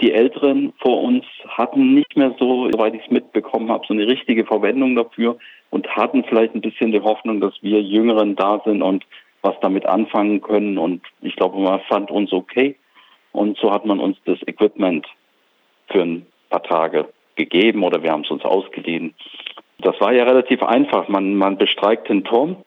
[0.02, 4.08] Die Älteren vor uns hatten nicht mehr so, soweit ich es mitbekommen habe, so eine
[4.08, 5.38] richtige Verwendung dafür
[5.70, 9.06] und hatten vielleicht ein bisschen die Hoffnung, dass wir Jüngeren da sind und
[9.42, 10.78] was damit anfangen können.
[10.78, 12.76] Und ich glaube, man fand uns okay.
[13.34, 15.06] Und so hat man uns das Equipment
[15.90, 19.14] für ein paar Tage gegeben oder wir haben es uns ausgeliehen.
[19.80, 21.10] Das war ja relativ einfach.
[21.10, 22.58] Man, man bestreikt den Turm.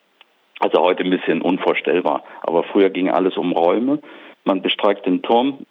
[0.59, 2.23] Also heute ein bisschen unvorstellbar.
[2.41, 3.99] Aber früher ging alles um Räume.
[4.43, 5.65] Man bestreikt den Turm,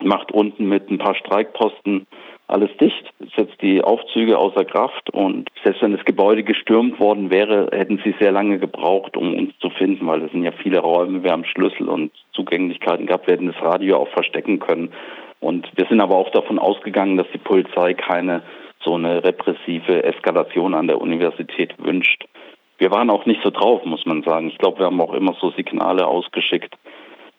[0.00, 2.06] macht unten mit ein paar Streikposten
[2.48, 7.68] alles dicht, setzt die Aufzüge außer Kraft und selbst wenn das Gebäude gestürmt worden wäre,
[7.72, 11.24] hätten sie sehr lange gebraucht, um uns zu finden, weil es sind ja viele Räume,
[11.24, 14.92] wir haben Schlüssel und Zugänglichkeiten gehabt, wir hätten das Radio auch verstecken können.
[15.40, 18.42] Und wir sind aber auch davon ausgegangen, dass die Polizei keine
[18.84, 22.26] so eine repressive Eskalation an der Universität wünscht.
[22.78, 24.48] Wir waren auch nicht so drauf, muss man sagen.
[24.48, 26.74] Ich glaube, wir haben auch immer so Signale ausgeschickt,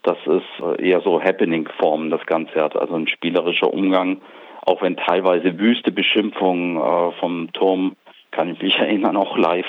[0.03, 4.21] dass es eher so Happening-Formen das Ganze hat, also ein spielerischer Umgang
[4.67, 7.95] auch wenn teilweise wüste Beschimpfungen äh, vom Turm,
[8.31, 9.65] kann ich mich erinnern, auch live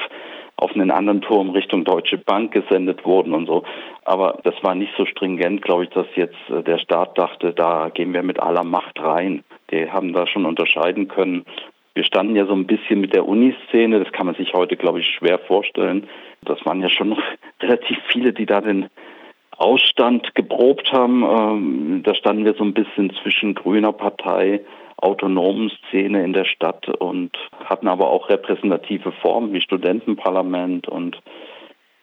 [0.56, 3.62] auf einen anderen Turm Richtung Deutsche Bank gesendet wurden und so.
[4.04, 7.90] Aber das war nicht so stringent, glaube ich, dass jetzt äh, der Staat dachte, da
[7.90, 9.44] gehen wir mit aller Macht rein.
[9.70, 11.44] Die haben da schon unterscheiden können.
[11.94, 14.98] Wir standen ja so ein bisschen mit der Uniszene, das kann man sich heute, glaube
[14.98, 16.08] ich, schwer vorstellen.
[16.44, 17.16] Das waren ja schon
[17.62, 18.88] relativ viele, die da den
[19.56, 21.22] Ausstand geprobt haben.
[21.22, 24.60] Ähm, da standen wir so ein bisschen zwischen Grüner Partei,
[25.00, 31.20] autonomen Szene in der Stadt und hatten aber auch repräsentative Formen wie Studentenparlament und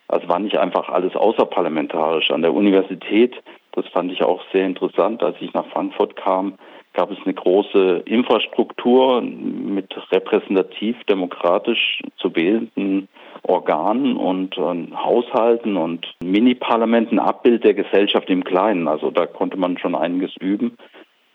[0.07, 2.31] also war nicht einfach alles außerparlamentarisch.
[2.31, 3.35] An der Universität,
[3.73, 6.57] das fand ich auch sehr interessant, als ich nach Frankfurt kam,
[6.93, 13.09] gab es eine große Infrastruktur mit repräsentativ demokratisch zu wählenden
[13.43, 18.87] Organen und äh, Haushalten und Mini-Parlamenten, Abbild der Gesellschaft im Kleinen.
[18.87, 20.77] Also da konnte man schon einiges üben.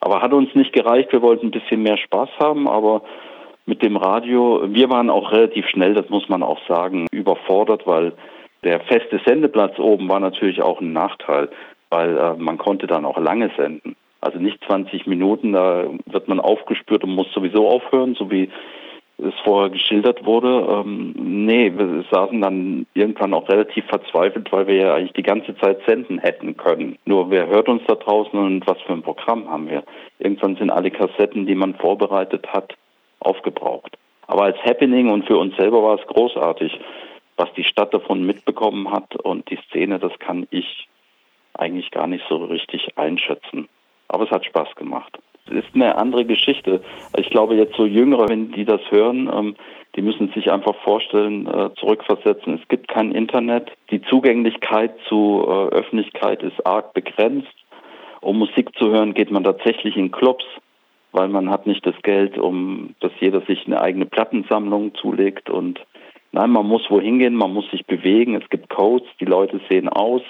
[0.00, 1.12] Aber hat uns nicht gereicht.
[1.12, 3.02] Wir wollten ein bisschen mehr Spaß haben, aber
[3.66, 8.14] mit dem Radio, wir waren auch relativ schnell, das muss man auch sagen, überfordert, weil
[8.64, 11.50] der feste Sendeplatz oben war natürlich auch ein Nachteil,
[11.88, 13.96] weil äh, man konnte dann auch lange senden.
[14.20, 18.50] Also nicht 20 Minuten, da wird man aufgespürt und muss sowieso aufhören, so wie
[19.22, 20.66] es vorher geschildert wurde.
[20.68, 25.56] Ähm, nee, wir saßen dann irgendwann auch relativ verzweifelt, weil wir ja eigentlich die ganze
[25.56, 26.98] Zeit senden hätten können.
[27.04, 29.84] Nur wer hört uns da draußen und was für ein Programm haben wir?
[30.18, 32.74] Irgendwann sind alle Kassetten, die man vorbereitet hat,
[33.20, 33.96] aufgebraucht.
[34.26, 36.78] Aber als Happening und für uns selber war es großartig.
[37.36, 40.88] Was die Stadt davon mitbekommen hat und die Szene, das kann ich
[41.54, 43.68] eigentlich gar nicht so richtig einschätzen.
[44.08, 45.18] Aber es hat Spaß gemacht
[45.50, 46.80] ist eine andere Geschichte.
[47.16, 49.56] Ich glaube, jetzt so Jüngere, wenn die das hören, ähm,
[49.96, 52.60] die müssen sich einfach vorstellen, äh, zurückversetzen.
[52.60, 53.70] Es gibt kein Internet.
[53.90, 57.52] Die Zugänglichkeit zu äh, Öffentlichkeit ist arg begrenzt.
[58.20, 60.44] Um Musik zu hören, geht man tatsächlich in Clubs,
[61.12, 65.50] weil man hat nicht das Geld, um dass jeder sich eine eigene Plattensammlung zulegt.
[65.50, 65.80] Und
[66.30, 68.36] nein, man muss wohin gehen, man muss sich bewegen.
[68.36, 70.22] Es gibt Codes, die Leute sehen aus.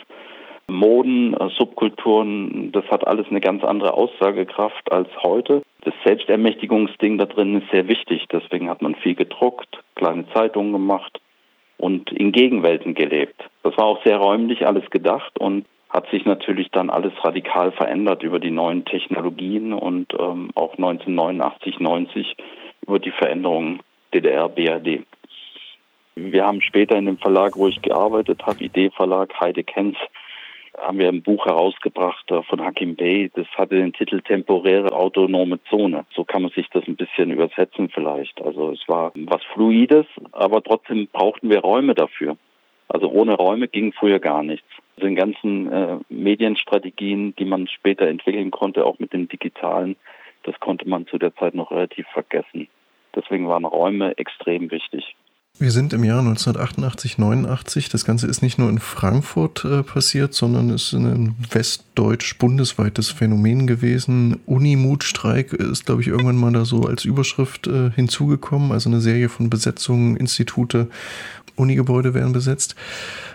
[0.71, 5.63] Moden, äh, Subkulturen, das hat alles eine ganz andere Aussagekraft als heute.
[5.83, 8.27] Das Selbstermächtigungsding da drin ist sehr wichtig.
[8.33, 11.21] Deswegen hat man viel gedruckt, kleine Zeitungen gemacht
[11.79, 13.43] und in Gegenwelten gelebt.
[13.63, 18.23] Das war auch sehr räumlich alles gedacht und hat sich natürlich dann alles radikal verändert
[18.23, 22.37] über die neuen Technologien und ähm, auch 1989, 90
[22.87, 23.81] über die Veränderungen
[24.15, 25.05] DDR, BRD.
[26.15, 29.97] Wir haben später in dem Verlag, wo ich gearbeitet habe, ID Verlag, Heide Kenz,
[30.79, 33.31] haben wir ein Buch herausgebracht äh, von Hakim Bey.
[33.35, 36.05] Das hatte den Titel Temporäre autonome Zone.
[36.15, 38.41] So kann man sich das ein bisschen übersetzen vielleicht.
[38.41, 42.37] Also es war was Fluides, aber trotzdem brauchten wir Räume dafür.
[42.89, 44.67] Also ohne Räume ging früher gar nichts.
[45.01, 49.97] Den ganzen äh, Medienstrategien, die man später entwickeln konnte, auch mit dem Digitalen,
[50.43, 52.69] das konnte man zu der Zeit noch relativ vergessen.
[53.15, 55.15] Deswegen waren Räume extrem wichtig.
[55.63, 57.91] Wir sind im Jahr 1988, 89.
[57.91, 63.67] Das Ganze ist nicht nur in Frankfurt äh, passiert, sondern ist ein westdeutsch bundesweites Phänomen
[63.67, 64.41] gewesen.
[64.47, 68.73] Unimut-Streik ist, glaube ich, irgendwann mal da so als Überschrift äh, hinzugekommen.
[68.73, 70.89] Also eine Serie von Besetzungen, Institute,
[71.57, 72.75] Unigebäude werden besetzt.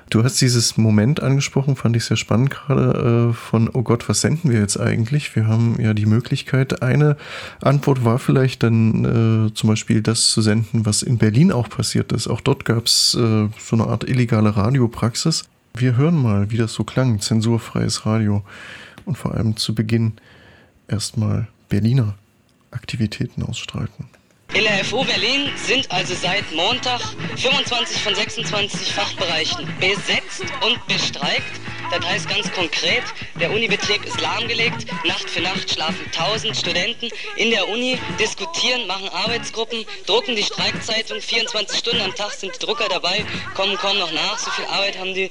[0.10, 4.22] Du hast dieses Moment angesprochen, fand ich sehr spannend gerade, äh, von, oh Gott, was
[4.22, 5.36] senden wir jetzt eigentlich?
[5.36, 6.84] Wir haben ja die Möglichkeit.
[6.84, 7.18] Eine
[7.62, 12.12] Antwort war vielleicht dann äh, zum Beispiel das zu senden, was in Berlin auch passiert
[12.12, 12.28] ist.
[12.28, 15.46] Auch dort gab es äh, so eine Art illegale Radiopraxis.
[15.76, 18.44] Wir hören mal, wie das so klang, zensurfreies Radio.
[19.06, 20.14] Und vor allem zu Beginn
[20.88, 22.14] erstmal Berliner
[22.72, 24.15] Aktivitäten ausstrahlten.
[24.54, 27.02] In der FU Berlin sind also seit Montag
[27.36, 31.44] 25 von 26 Fachbereichen besetzt und bestreikt.
[31.92, 33.04] Das heißt ganz konkret,
[33.40, 34.86] der Unibetrieb ist lahmgelegt.
[35.06, 41.22] Nacht für Nacht schlafen 1000 Studenten in der Uni, diskutieren, machen Arbeitsgruppen, drucken die Streikzeitung.
[41.22, 44.40] 24 Stunden am Tag sind die Drucker dabei, kommen kaum noch nach.
[44.40, 45.30] So viel Arbeit haben die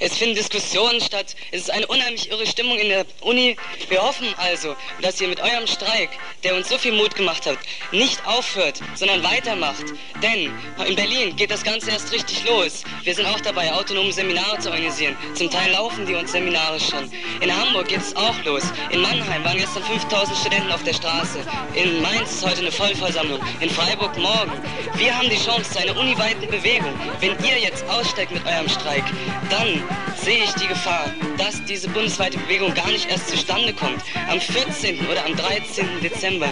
[0.00, 1.36] es finden Diskussionen statt.
[1.52, 3.56] Es ist eine unheimlich irre Stimmung in der Uni.
[3.90, 6.08] Wir hoffen also, dass ihr mit eurem Streik,
[6.42, 7.58] der uns so viel Mut gemacht hat,
[7.92, 9.84] nicht aufhört, sondern weitermacht.
[10.22, 10.50] Denn
[10.86, 12.82] in Berlin geht das Ganze erst richtig los.
[13.02, 15.16] Wir sind auch dabei, autonome Seminare zu organisieren.
[15.34, 17.10] Zum Teil laufen die uns Seminare schon.
[17.42, 18.62] In Hamburg geht es auch los.
[18.90, 21.40] In Mannheim waren gestern 5000 Studenten auf der Straße.
[21.74, 23.40] In Mainz ist heute eine Vollversammlung.
[23.60, 24.52] In Freiburg morgen.
[24.96, 26.98] Wir haben die Chance zu einer uniweiten Bewegung.
[27.20, 29.04] Wenn ihr jetzt aussteigt mit eurem Streik,
[29.50, 29.82] dann
[30.16, 31.06] sehe ich die Gefahr,
[31.38, 34.02] dass diese bundesweite Bewegung gar nicht erst zustande kommt.
[34.28, 35.06] Am 14.
[35.06, 36.00] oder am 13.
[36.02, 36.48] Dezember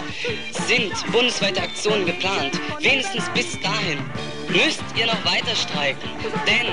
[0.67, 2.59] sind bundesweite Aktionen geplant.
[2.79, 3.99] Wenigstens bis dahin
[4.49, 6.09] müsst ihr noch weiter streiken.
[6.47, 6.67] Denn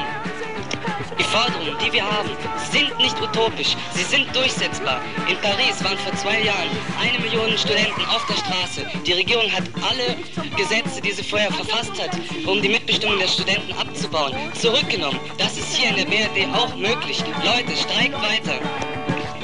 [1.18, 2.30] die Forderungen, die wir haben,
[2.70, 5.00] sind nicht utopisch, sie sind durchsetzbar.
[5.28, 8.86] In Paris waren vor zwei Jahren eine Million Studenten auf der Straße.
[9.06, 10.16] Die Regierung hat alle
[10.56, 12.10] Gesetze, die sie vorher verfasst hat,
[12.46, 15.18] um die Mitbestimmung der Studenten abzubauen, zurückgenommen.
[15.38, 17.22] Das ist hier in der BRD auch möglich.
[17.44, 18.95] Leute, streikt weiter.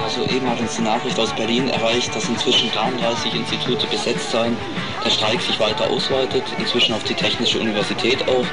[0.03, 4.57] Also eben hat uns die Nachricht aus Berlin erreicht, dass inzwischen 33 Institute besetzt seien,
[5.05, 8.45] der Streik sich weiter ausweitet, inzwischen auf die Technische Universität auch,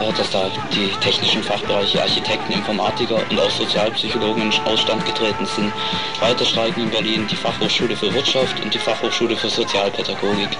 [0.00, 5.72] äh, dass da die technischen Fachbereiche Architekten, Informatiker und auch Sozialpsychologen in Ausstand getreten sind.
[6.20, 10.50] Weiter streiken in Berlin die Fachhochschule für Wirtschaft und die Fachhochschule für Sozialpädagogik.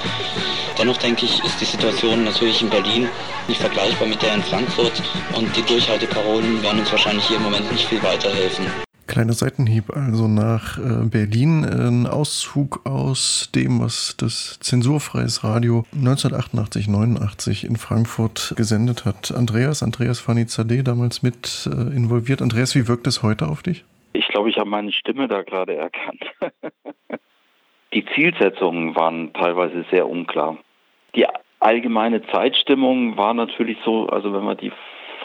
[0.79, 3.09] Dennoch denke ich, ist die Situation natürlich in Berlin
[3.49, 5.03] nicht vergleichbar mit der in Frankfurt
[5.35, 8.88] und die Durchhalteparolen werden uns wahrscheinlich hier im Moment nicht viel weiterhelfen.
[9.09, 11.65] Kleiner Seitenhieb also nach äh, Berlin.
[11.65, 19.33] Ein Auszug aus dem, was das zensurfreies Radio 1988, 89 in Frankfurt gesendet hat.
[19.35, 22.43] Andreas, Andreas Fanizadeh damals mit äh, involviert.
[22.43, 23.85] Andreas, wie wirkt es heute auf dich?
[24.13, 26.25] Ich glaube, ich habe meine Stimme da gerade erkannt.
[27.95, 30.59] Die Zielsetzungen waren teilweise sehr unklar.
[31.17, 31.25] Die
[31.61, 34.73] allgemeine Zeitstimmung war natürlich so, also wenn man die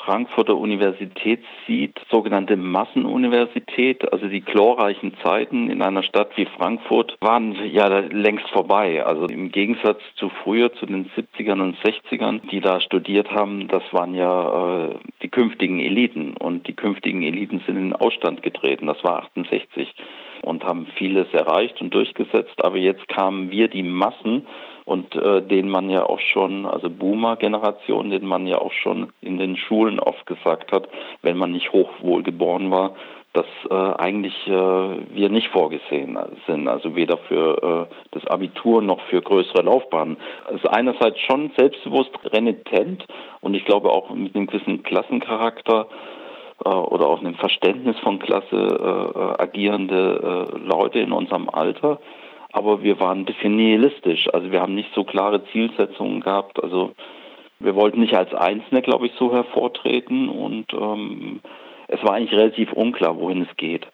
[0.06, 7.56] Frankfurter Universität sieht, sogenannte Massenuniversität, also die glorreichen Zeiten in einer Stadt wie Frankfurt waren
[7.72, 9.06] ja längst vorbei.
[9.06, 13.84] Also im Gegensatz zu früher, zu den 70ern und 60ern, die da studiert haben, das
[13.92, 18.88] waren ja äh, die künftigen Eliten und die künftigen Eliten sind in den Ausstand getreten.
[18.88, 19.94] Das war 68
[20.42, 22.62] und haben vieles erreicht und durchgesetzt.
[22.64, 24.46] Aber jetzt kamen wir, die Massen,
[24.86, 29.38] und äh, den man ja auch schon, also Boomer-Generation, den man ja auch schon in
[29.38, 30.90] den Schulen oft gesagt hat,
[31.22, 32.96] wenn man nicht hochwohlgeboren war,
[33.34, 39.02] dass äh, eigentlich äh, wir nicht vorgesehen sind, also weder für äh, das Abitur noch
[39.10, 40.18] für größere Laufbahnen.
[40.46, 43.06] Also einerseits schon selbstbewusst renitent
[43.42, 45.88] und ich glaube auch mit einem gewissen Klassencharakter
[46.64, 52.00] äh, oder auch einem Verständnis von Klasse äh, äh agierende äh, Leute in unserem Alter,
[52.54, 54.30] aber wir waren ein bisschen nihilistisch.
[54.32, 56.64] Also wir haben nicht so klare Zielsetzungen gehabt.
[56.64, 56.94] Also
[57.60, 61.42] wir wollten nicht als Einzelne, glaube ich, so hervortreten und ähm,
[61.88, 63.88] es war eigentlich relativ unklar, wohin es geht.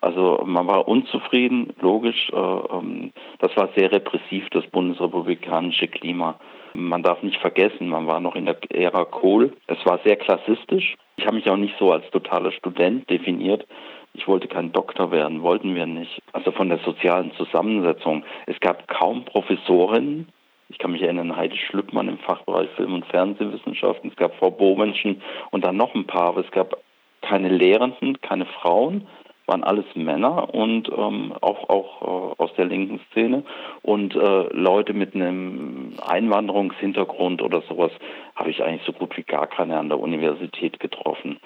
[0.00, 2.30] Also man war unzufrieden, logisch.
[2.32, 6.38] Äh, ähm, das war sehr repressiv, das bundesrepublikanische Klima.
[6.74, 9.52] Man darf nicht vergessen, man war noch in der Ära Kohl.
[9.66, 10.96] Es war sehr klassistisch.
[11.16, 13.66] Ich habe mich auch nicht so als totaler Student definiert.
[14.14, 16.22] Ich wollte kein Doktor werden, wollten wir nicht.
[16.32, 18.24] Also von der sozialen Zusammensetzung.
[18.46, 20.28] Es gab kaum Professorinnen.
[20.68, 24.10] Ich kann mich erinnern, Heidi Schlückmann im Fachbereich Film- und Fernsehwissenschaften.
[24.10, 26.78] Es gab Frau Bomenschen und dann noch ein paar, aber es gab
[27.22, 29.06] keine Lehrenden, keine Frauen.
[29.46, 33.42] waren alles Männer und ähm, auch, auch äh, aus der linken Szene
[33.82, 37.92] und äh, Leute mit einem Einwanderungshintergrund oder sowas
[38.36, 41.40] habe ich eigentlich so gut wie gar keine an der Universität getroffen.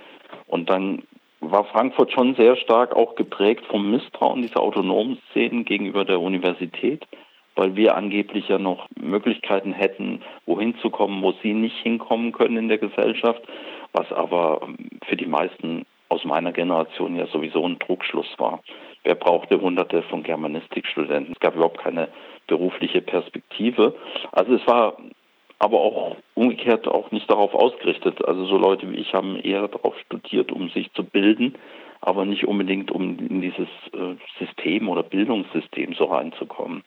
[0.47, 1.03] Und dann
[1.41, 7.07] war Frankfurt schon sehr stark auch geprägt vom Misstrauen dieser autonomen Szenen gegenüber der Universität,
[7.55, 12.57] weil wir angeblich ja noch Möglichkeiten hätten, wohin zu kommen, wo sie nicht hinkommen können
[12.57, 13.43] in der Gesellschaft,
[13.93, 14.77] was aber ähm,
[15.07, 18.61] für die meisten aus meiner Generation ja sowieso ein Trugschluss war.
[19.05, 21.35] Wer brauchte hunderte von Germanistikstudenten?
[21.35, 22.09] Es gab überhaupt keine
[22.47, 23.95] berufliche Perspektive.
[24.33, 24.97] Also es war
[25.59, 28.25] aber auch umgekehrt auch nicht darauf ausgerichtet.
[28.25, 31.55] Also so Leute wie ich haben eher darauf studiert, um sich zu bilden,
[32.01, 36.85] aber nicht unbedingt um in dieses äh, System oder Bildungssystem so reinzukommen.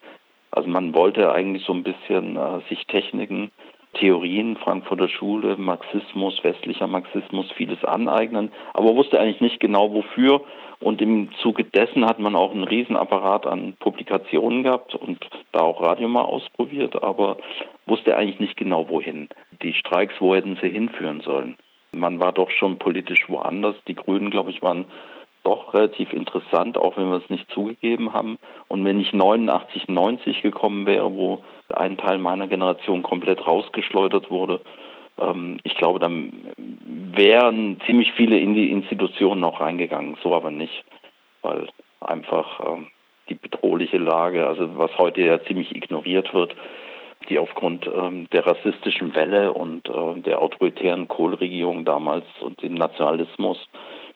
[0.50, 3.50] Also man wollte eigentlich so ein bisschen äh, sich Techniken,
[3.94, 10.42] Theorien, Frankfurter Schule, Marxismus, westlicher Marxismus, vieles aneignen, aber wusste eigentlich nicht genau wofür.
[10.82, 15.80] Und im Zuge dessen hat man auch einen Riesenapparat an Publikationen gehabt und da auch
[15.80, 17.36] Radio mal ausprobiert, aber
[17.86, 19.28] wusste eigentlich nicht genau wohin.
[19.62, 21.56] Die Streiks, wo hätten sie hinführen sollen?
[21.92, 23.76] Man war doch schon politisch woanders.
[23.86, 24.86] Die Grünen, glaube ich, waren
[25.44, 28.38] doch relativ interessant, auch wenn wir es nicht zugegeben haben.
[28.68, 34.60] Und wenn ich 89, 90 gekommen wäre, wo ein Teil meiner Generation komplett rausgeschleudert wurde,
[35.64, 40.16] ich glaube, dann wären ziemlich viele in die Institutionen noch reingegangen.
[40.22, 40.84] So aber nicht,
[41.42, 41.68] weil
[42.00, 42.88] einfach ähm,
[43.28, 46.54] die bedrohliche Lage, also was heute ja ziemlich ignoriert wird,
[47.28, 53.58] die aufgrund ähm, der rassistischen Welle und äh, der autoritären Kohlregierung damals und dem Nationalismus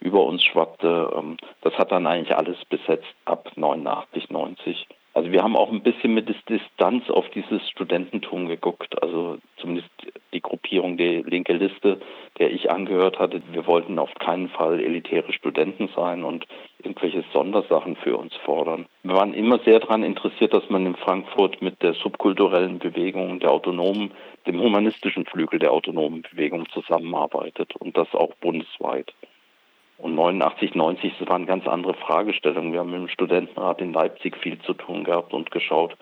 [0.01, 4.87] über uns schwappte, ähm, das hat dann eigentlich alles besetzt ab 89, 90.
[5.15, 9.03] Also wir haben auch ein bisschen mit Distanz auf dieses Studententum geguckt.
[9.03, 9.89] Also zumindest
[10.37, 11.99] die Gruppierung, die linke Liste,
[12.39, 16.47] der ich angehört hatte, wir wollten auf keinen Fall elitäre Studenten sein und
[16.78, 18.87] irgendwelche Sondersachen für uns fordern.
[19.03, 23.51] Wir waren immer sehr daran interessiert, dass man in Frankfurt mit der subkulturellen Bewegung, der
[23.51, 24.12] autonomen,
[24.47, 29.12] dem humanistischen Flügel der autonomen Bewegung zusammenarbeitet und das auch bundesweit.
[29.99, 32.72] Und 89, 90, das waren ganz andere Fragestellungen.
[32.74, 35.97] Wir haben mit dem Studentenrat in Leipzig viel zu tun gehabt und geschaut,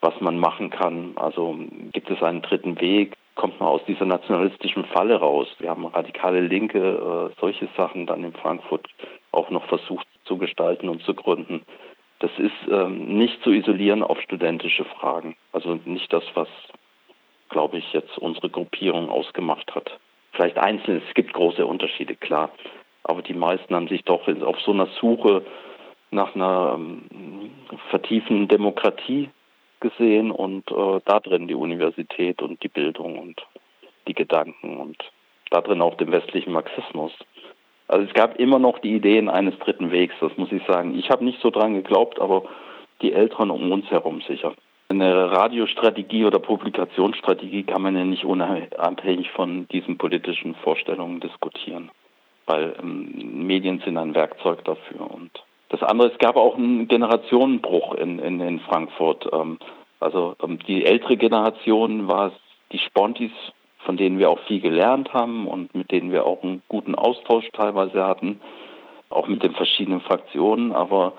[0.00, 1.14] was man machen kann.
[1.16, 1.58] Also
[1.92, 3.16] gibt es einen dritten Weg?
[3.36, 5.46] Kommt man aus dieser nationalistischen Falle raus?
[5.58, 8.88] Wir haben radikale Linke, äh, solche Sachen dann in Frankfurt
[9.30, 11.62] auch noch versucht zu gestalten und zu gründen.
[12.18, 15.36] Das ist ähm, nicht zu isolieren auf studentische Fragen.
[15.52, 16.48] Also nicht das, was,
[17.50, 20.00] glaube ich, jetzt unsere Gruppierung ausgemacht hat.
[20.32, 22.50] Vielleicht einzeln, es gibt große Unterschiede, klar.
[23.04, 25.44] Aber die meisten haben sich doch auf so einer Suche
[26.10, 27.02] nach einer ähm,
[27.90, 29.28] vertiefenden Demokratie
[29.88, 33.40] gesehen und äh, da drin die Universität und die Bildung und
[34.06, 34.96] die Gedanken und
[35.50, 37.12] da drin auch den westlichen Marxismus.
[37.88, 40.98] Also es gab immer noch die Ideen eines dritten Wegs, das muss ich sagen.
[40.98, 42.44] Ich habe nicht so dran geglaubt, aber
[43.02, 44.54] die Älteren um uns herum sicher.
[44.88, 51.90] Eine Radiostrategie oder Publikationsstrategie kann man ja nicht unabhängig von diesen politischen Vorstellungen diskutieren
[52.46, 55.10] weil ähm, Medien sind ein Werkzeug dafür.
[55.10, 55.30] Und
[55.68, 59.28] das andere, es gab auch einen Generationenbruch in, in, in Frankfurt.
[59.32, 59.58] Ähm,
[60.00, 62.32] also ähm, die ältere Generation war
[62.72, 63.32] die Spontis,
[63.78, 67.48] von denen wir auch viel gelernt haben und mit denen wir auch einen guten Austausch
[67.52, 68.40] teilweise hatten,
[69.08, 71.12] auch mit den verschiedenen Fraktionen, aber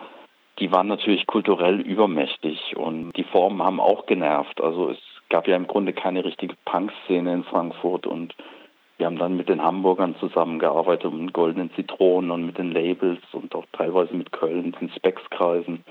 [0.59, 4.59] die waren natürlich kulturell übermächtig und die Formen haben auch genervt.
[4.59, 4.97] Also es
[5.29, 8.35] gab ja im Grunde keine richtige Punk-Szene in Frankfurt und
[8.97, 13.21] wir haben dann mit den Hamburgern zusammengearbeitet, mit den Goldenen Zitronen und mit den Labels
[13.31, 15.83] und auch teilweise mit Köln, den Specs-Kreisen.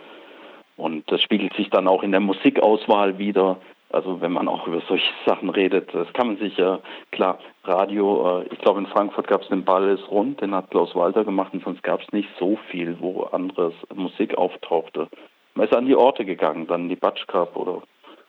[0.76, 3.56] Und das spiegelt sich dann auch in der Musikauswahl wieder.
[3.90, 6.80] Also wenn man auch über solche Sachen redet, das kann man sich ja,
[7.12, 10.70] klar, Radio, äh, ich glaube in Frankfurt gab es den Ball ist rund, den hat
[10.70, 15.08] Klaus Walter gemacht und sonst gab es nicht so viel, wo anderes Musik auftauchte.
[15.54, 17.82] Man ist an die Orte gegangen, dann die Batsch Cup oder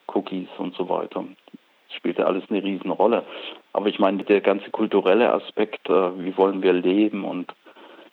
[0.07, 1.25] Cookies und so weiter.
[1.87, 3.23] Das spielte alles eine Riesenrolle.
[3.73, 7.51] Aber ich meine, der ganze kulturelle Aspekt, äh, wie wollen wir leben und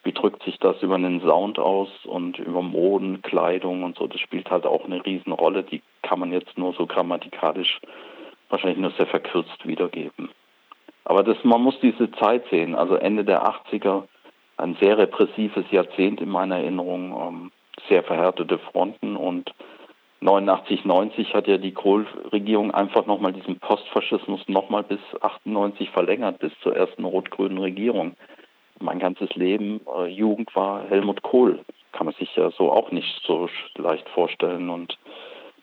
[0.05, 4.20] wie drückt sich das über einen Sound aus und über Moden, Kleidung und so, das
[4.20, 5.62] spielt halt auch eine Riesenrolle.
[5.64, 7.80] Die kann man jetzt nur so grammatikalisch
[8.50, 10.30] wahrscheinlich nur sehr verkürzt wiedergeben.
[11.05, 14.05] Aber das, man muss diese Zeit sehen, also Ende der 80er,
[14.57, 17.52] ein sehr repressives Jahrzehnt in meiner Erinnerung, ähm,
[17.88, 19.52] sehr verhärtete Fronten und
[20.20, 26.52] 89, 90 hat ja die Kohl-Regierung einfach nochmal diesen Postfaschismus nochmal bis 98 verlängert, bis
[26.62, 28.16] zur ersten rot-grünen Regierung.
[28.80, 31.60] Mein ganzes Leben, äh, Jugend war Helmut Kohl.
[31.92, 34.68] Kann man sich ja so auch nicht so leicht vorstellen.
[34.68, 34.98] Und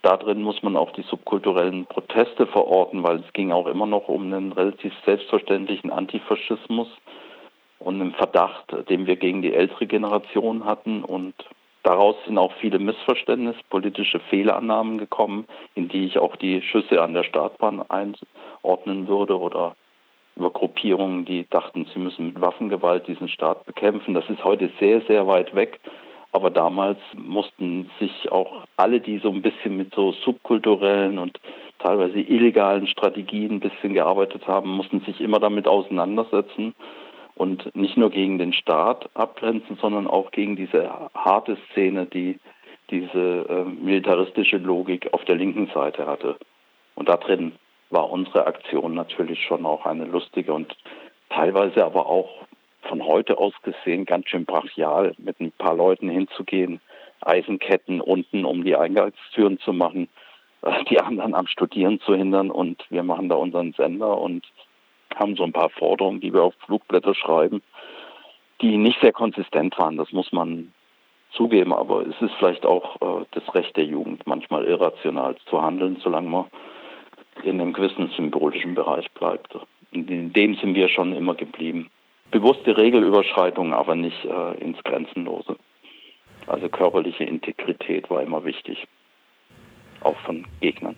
[0.02, 4.08] da drin muss man auch die subkulturellen Proteste verorten, weil es ging auch immer noch
[4.08, 6.88] um einen relativ selbstverständlichen Antifaschismus,
[7.84, 11.04] und einem Verdacht, den wir gegen die ältere Generation hatten.
[11.04, 11.34] Und
[11.84, 15.46] daraus sind auch viele Missverständnisse, politische Fehlannahmen gekommen,
[15.76, 19.76] in die ich auch die Schüsse an der Startbahn einordnen würde oder
[20.36, 24.14] über Gruppierungen, die dachten, sie müssen mit Waffengewalt diesen Staat bekämpfen.
[24.14, 25.80] Das ist heute sehr, sehr weit weg.
[26.34, 31.38] Aber damals mussten sich auch alle, die so ein bisschen mit so subkulturellen und
[31.80, 36.74] teilweise illegalen Strategien ein bisschen gearbeitet haben, mussten sich immer damit auseinandersetzen
[37.36, 42.40] und nicht nur gegen den Staat abgrenzen, sondern auch gegen diese harte Szene, die
[42.92, 46.38] diese äh, militaristische Logik auf der linken Seite hatte.
[46.96, 47.54] Und da drin
[47.92, 50.76] war unsere Aktion natürlich schon auch eine lustige und
[51.30, 52.30] teilweise aber auch
[52.84, 56.82] von heute aus gesehen ganz schön brachial, mit ein paar Leuten hinzugehen,
[57.22, 60.10] Eisenketten unten, um die Eingangstüren zu machen,
[60.64, 64.46] äh, die anderen am Studieren zu hindern und wir machen da unseren Sender und
[65.16, 67.62] haben so ein paar Forderungen, die wir auf Flugblätter schreiben,
[68.62, 69.98] die nicht sehr konsistent waren.
[69.98, 70.74] Das muss man
[71.32, 75.98] zugeben, aber es ist vielleicht auch äh, das Recht der Jugend, manchmal irrational zu handeln,
[76.02, 76.46] solange man
[77.44, 79.58] in einem gewissen symbolischen Bereich bleibt.
[79.92, 81.90] In dem sind wir schon immer geblieben
[82.32, 85.58] bewusste Regelüberschreitungen, aber nicht äh, ins Grenzenlose.
[86.48, 88.88] Also körperliche Integrität war immer wichtig,
[90.02, 90.96] auch von Gegnern.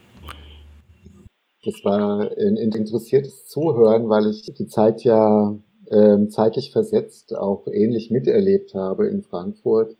[1.65, 5.55] Das war ein interessiertes Zuhören, weil ich die Zeit ja
[5.89, 9.95] äh, zeitlich versetzt auch ähnlich miterlebt habe in Frankfurt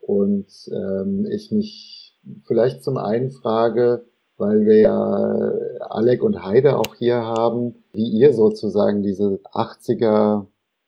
[0.00, 2.14] und ähm, ich mich
[2.46, 4.06] vielleicht zum einen frage,
[4.40, 5.52] weil wir ja
[5.90, 10.46] Alec und Heide auch hier haben, wie ihr sozusagen diese 80er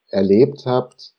[0.08, 1.12] erlebt habt,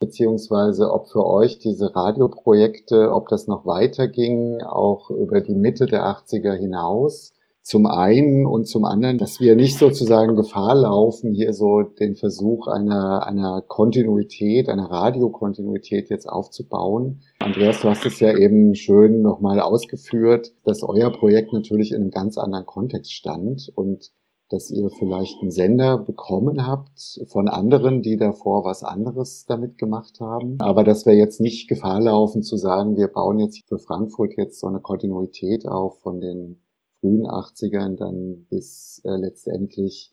[0.00, 6.04] beziehungsweise ob für euch diese Radioprojekte, ob das noch weiterging, auch über die Mitte der
[6.04, 7.32] 80er hinaus.
[7.66, 12.68] Zum einen und zum anderen, dass wir nicht sozusagen Gefahr laufen, hier so den Versuch
[12.68, 17.22] einer, einer Kontinuität, einer Radiokontinuität jetzt aufzubauen.
[17.40, 22.12] Andreas, du hast es ja eben schön nochmal ausgeführt, dass euer Projekt natürlich in einem
[22.12, 24.12] ganz anderen Kontext stand und
[24.48, 30.20] dass ihr vielleicht einen Sender bekommen habt von anderen, die davor was anderes damit gemacht
[30.20, 30.56] haben.
[30.60, 34.60] Aber dass wir jetzt nicht Gefahr laufen zu sagen, wir bauen jetzt für Frankfurt jetzt
[34.60, 36.60] so eine Kontinuität auf von den
[37.06, 40.12] frühen 80ern dann bis äh, letztendlich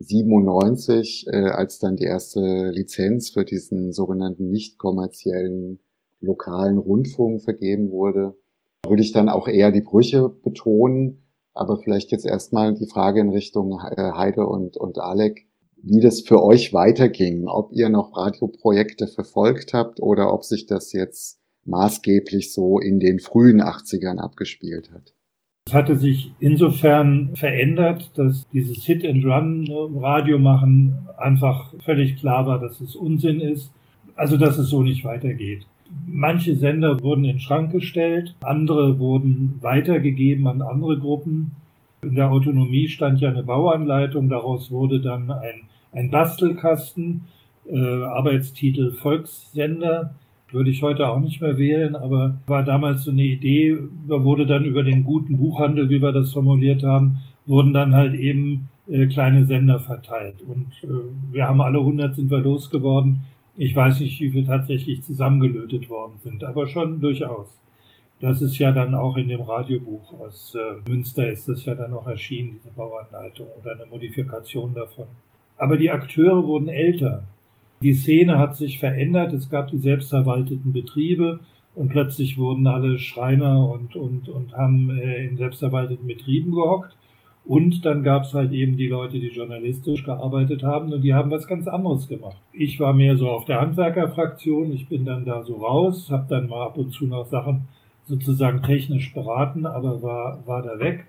[0.00, 5.80] 97, äh, als dann die erste Lizenz für diesen sogenannten nicht kommerziellen
[6.20, 8.36] lokalen Rundfunk vergeben wurde,
[8.86, 11.22] würde ich dann auch eher die Brüche betonen
[11.58, 15.48] aber vielleicht jetzt erstmal die Frage in Richtung äh, Heide und, und Alec,
[15.82, 20.92] wie das für euch weiterging, ob ihr noch Radioprojekte verfolgt habt oder ob sich das
[20.92, 25.14] jetzt maßgeblich so in den frühen 80ern abgespielt hat.
[25.68, 32.96] Es hatte sich insofern verändert, dass dieses Hit-and-Run-Radio machen einfach völlig klar war, dass es
[32.96, 33.70] Unsinn ist,
[34.16, 35.66] also dass es so nicht weitergeht.
[36.06, 41.50] Manche Sender wurden in Schrank gestellt, andere wurden weitergegeben an andere Gruppen.
[42.00, 47.24] In der Autonomie stand ja eine Bauanleitung, daraus wurde dann ein, ein Bastelkasten,
[47.66, 50.14] äh, Arbeitstitel Volkssender.
[50.50, 53.76] Würde ich heute auch nicht mehr wählen, aber war damals so eine Idee,
[54.06, 58.68] wurde dann über den guten Buchhandel, wie wir das formuliert haben, wurden dann halt eben
[58.88, 60.42] äh, kleine Sender verteilt.
[60.42, 63.20] Und äh, wir haben alle 100 sind wir losgeworden.
[63.56, 67.58] Ich weiß nicht, wie viel tatsächlich zusammengelötet worden sind, aber schon durchaus.
[68.20, 71.92] Das ist ja dann auch in dem Radiobuch aus äh, Münster ist das ja dann
[71.92, 75.06] auch erschienen, diese Bauanleitung oder eine Modifikation davon.
[75.56, 77.24] Aber die Akteure wurden älter.
[77.82, 79.32] Die Szene hat sich verändert.
[79.32, 81.40] Es gab die selbstverwalteten Betriebe
[81.74, 86.96] und plötzlich wurden alle Schreiner und, und, und haben äh, in selbstverwalteten Betrieben gehockt.
[87.44, 91.30] Und dann gab es halt eben die Leute, die journalistisch gearbeitet haben und die haben
[91.30, 92.36] was ganz anderes gemacht.
[92.52, 96.48] Ich war mehr so auf der Handwerkerfraktion, ich bin dann da so raus, habe dann
[96.48, 97.68] mal ab und zu noch Sachen
[98.04, 101.06] sozusagen technisch beraten, aber war, war da weg.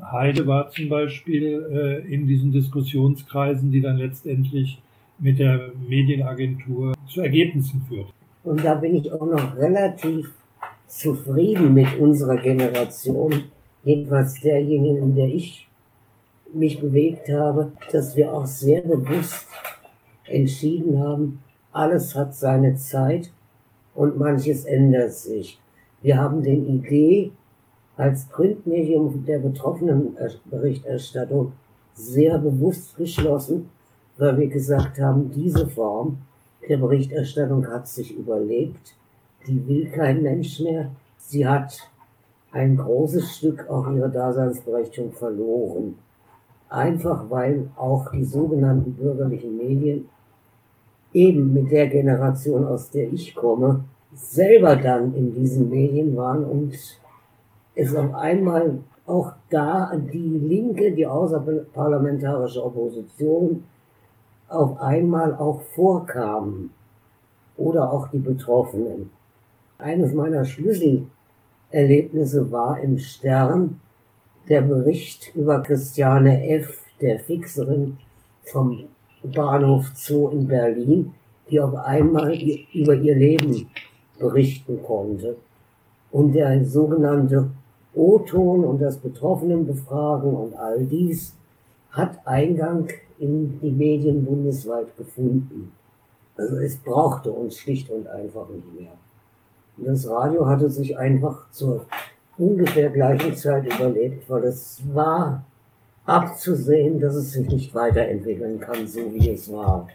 [0.00, 4.78] Heide war zum Beispiel äh, in diesen Diskussionskreisen, die dann letztendlich
[5.20, 8.12] mit der Medienagentur zu Ergebnissen führt.
[8.42, 10.32] Und da bin ich auch noch relativ
[10.86, 13.44] zufrieden mit unserer Generation,
[13.84, 15.68] jedenfalls derjenigen, in der ich
[16.52, 19.46] mich bewegt habe, dass wir auch sehr bewusst
[20.26, 21.40] entschieden haben,
[21.72, 23.30] alles hat seine Zeit
[23.94, 25.60] und manches ändert sich.
[26.02, 27.30] Wir haben den Idee
[27.96, 30.16] als Printmedium der betroffenen
[30.46, 31.52] Berichterstattung
[31.92, 33.68] sehr bewusst geschlossen,
[34.20, 36.18] weil wir gesagt haben, diese Form
[36.68, 38.94] der Berichterstattung hat sich überlebt,
[39.46, 40.90] die will kein Mensch mehr.
[41.18, 41.90] Sie hat
[42.52, 45.96] ein großes Stück auch ihre Daseinsberechtigung verloren
[46.70, 50.08] einfach weil auch die sogenannten bürgerlichen Medien
[51.12, 56.72] eben mit der Generation, aus der ich komme, selber dann in diesen Medien waren und
[57.74, 63.64] es auf einmal auch da die Linke, die außerparlamentarische Opposition,
[64.50, 66.70] auf einmal auch vorkamen
[67.56, 69.10] oder auch die Betroffenen.
[69.78, 73.80] Eines meiner Schlüsselerlebnisse war im Stern
[74.48, 77.96] der Bericht über Christiane F., der Fixerin
[78.44, 78.84] vom
[79.22, 81.14] Bahnhof Zoo in Berlin,
[81.50, 82.36] die auf einmal
[82.74, 83.70] über ihr Leben
[84.18, 85.36] berichten konnte.
[86.10, 87.50] Und der sogenannte
[87.94, 91.34] O-Ton und das Betroffenenbefragen und all dies
[91.90, 92.88] hat Eingang
[93.20, 95.72] in die Medien bundesweit gefunden.
[96.36, 98.92] Also es brauchte uns schlicht und einfach nicht mehr.
[99.76, 101.86] Und das Radio hatte sich einfach zur
[102.38, 105.44] ungefähr gleichen Zeit überlebt, weil es war
[106.06, 109.86] abzusehen, dass es sich nicht weiterentwickeln kann, so wie es war.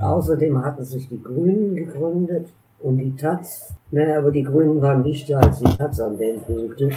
[0.00, 2.48] Außerdem hatten sich die Grünen gegründet
[2.80, 3.74] und die Taz.
[3.90, 6.92] Naja, aber die Grünen waren wichtiger als die Taz an den Punkten,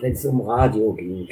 [0.00, 1.28] wenn es um Radio ging.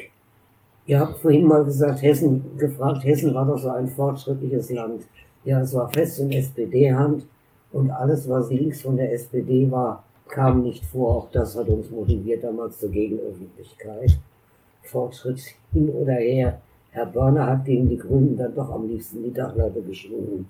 [0.87, 5.03] Ihr habt vorhin mal gesagt, Hessen, gefragt, Hessen war doch so ein fortschrittliches Land.
[5.45, 7.27] Ja, es war fest in SPD-Hand
[7.73, 11.17] und alles, was links von der SPD war, kam nicht vor.
[11.17, 14.17] Auch das hat uns motiviert damals zur Gegenöffentlichkeit.
[14.83, 16.61] Fortschritt hin oder her.
[16.91, 20.49] Herr Börner hat gegen die Grünen dann doch am liebsten die Dachleiter geschwungen.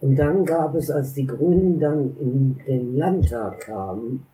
[0.00, 4.26] Und dann gab es, als die Grünen dann in den Landtag kamen,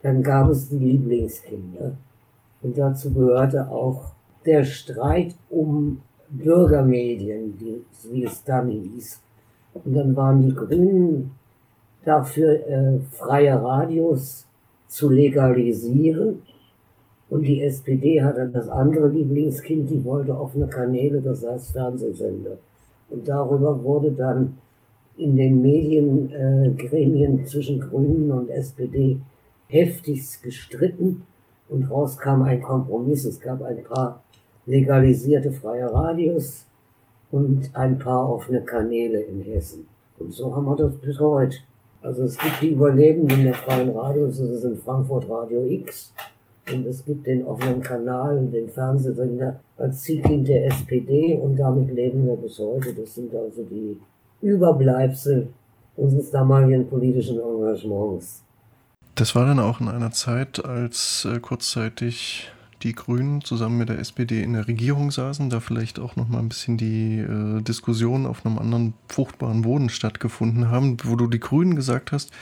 [0.00, 1.92] dann gab es die Lieblingskinder.
[2.62, 4.12] Und dazu gehörte auch
[4.44, 9.20] der Streit um Bürgermedien, die, wie es dann hieß.
[9.74, 11.32] Und dann waren die Grünen
[12.04, 14.46] dafür, äh, freie Radios
[14.88, 16.42] zu legalisieren.
[17.30, 22.58] Und die SPD hat dann das andere Lieblingskind, die wollte offene Kanäle, das heißt Fernsehsender.
[23.08, 24.58] Und darüber wurde dann
[25.16, 29.18] in den Mediengremien äh, zwischen Grünen und SPD
[29.68, 31.22] heftigst gestritten
[31.68, 33.24] und raus kam ein Kompromiss.
[33.24, 34.22] Es gab ein paar
[34.66, 36.66] legalisierte freie Radios
[37.30, 39.86] und ein paar offene Kanäle in Hessen.
[40.18, 41.56] Und so haben wir das bis heute.
[42.02, 46.12] Also es gibt die Überlebenden der freien Radios, das ist in Frankfurt Radio X.
[46.72, 52.24] Und es gibt den offenen Kanal, den Fernsehsender als Zielkind der SPD und damit leben
[52.26, 52.92] wir bis heute.
[52.94, 53.98] Das sind also die
[54.40, 55.48] Überbleibsel
[55.96, 58.42] unseres damaligen politischen Engagements.
[59.14, 62.50] Das war dann auch in einer Zeit, als äh, kurzzeitig
[62.82, 66.38] die Grünen zusammen mit der SPD in der Regierung saßen, da vielleicht auch noch mal
[66.38, 71.40] ein bisschen die äh, Diskussionen auf einem anderen fruchtbaren Boden stattgefunden haben, wo du die
[71.40, 72.32] Grünen gesagt hast,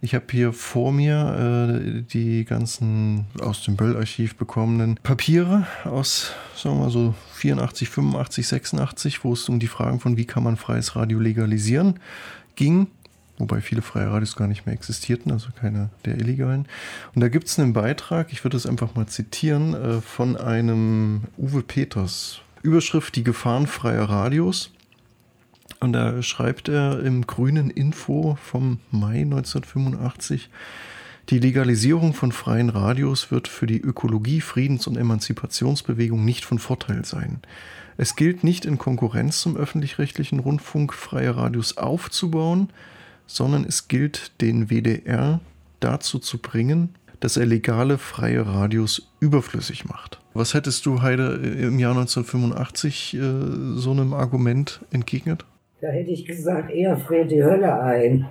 [0.00, 6.76] ich habe hier vor mir äh, die ganzen aus dem Böll-Archiv bekommenen Papiere aus, sagen
[6.76, 10.56] wir mal so 84, 85, 86, wo es um die Fragen von wie kann man
[10.56, 11.98] freies Radio legalisieren
[12.56, 12.88] ging
[13.38, 16.66] wobei viele freie Radios gar nicht mehr existierten, also keine der illegalen.
[17.14, 21.22] Und da gibt es einen Beitrag, ich würde es einfach mal zitieren, äh, von einem
[21.36, 22.40] Uwe Peters.
[22.62, 24.72] Überschrift Die Gefahren freier Radios.
[25.80, 30.48] Und da schreibt er im grünen Info vom Mai 1985,
[31.28, 37.04] die Legalisierung von freien Radios wird für die Ökologie, Friedens- und Emanzipationsbewegung nicht von Vorteil
[37.04, 37.40] sein.
[37.96, 42.68] Es gilt nicht in Konkurrenz zum öffentlich-rechtlichen Rundfunk freie Radios aufzubauen,
[43.26, 45.40] sondern es gilt, den WDR
[45.80, 50.20] dazu zu bringen, dass er legale freie Radios überflüssig macht.
[50.34, 53.20] Was hättest du, Heide, im Jahr 1985 äh,
[53.76, 55.44] so einem Argument entgegnet?
[55.80, 58.26] Da hätte ich gesagt, eher friert die Hölle ein.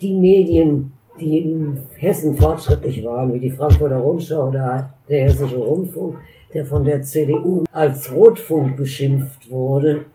[0.00, 6.18] Die Medien, die in Hessen fortschrittlich waren, wie die Frankfurter Rundschau oder der Hessische Rundfunk,
[6.52, 10.06] der von der CDU als Rotfunk beschimpft wurde,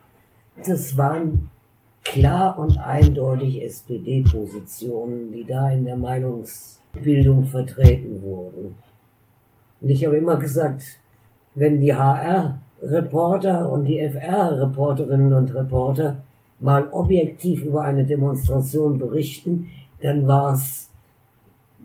[0.66, 1.51] das waren
[2.04, 8.76] klar und eindeutig SPD-Positionen, die da in der Meinungsbildung vertreten wurden.
[9.82, 10.84] Und ich habe immer gesagt,
[11.56, 16.24] wenn die HR-Reporter und die FR-Reporterinnen und Reporter
[16.60, 19.68] mal objektiv über eine Demonstration berichten,
[20.02, 20.90] dann war es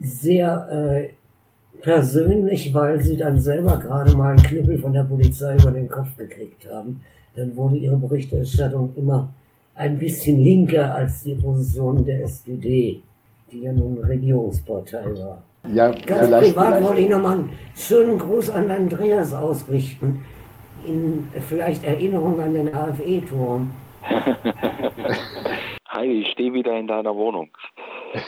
[0.01, 1.09] sehr äh,
[1.81, 6.17] persönlich, weil sie dann selber gerade mal einen Knüppel von der Polizei über den Kopf
[6.17, 7.01] gekriegt haben.
[7.35, 9.33] Dann wurde ihre Berichterstattung immer
[9.77, 13.03] ein bisschen linker als die Position der SPD,
[13.53, 15.43] die ja nun Regierungspartei war.
[15.73, 20.25] Ja, Ganz privat wollte ich nochmal einen schönen Gruß an Andreas ausrichten,
[20.87, 23.71] in vielleicht Erinnerung an den AfE-Turm.
[25.89, 27.49] Hi, ich stehe wieder in deiner Wohnung.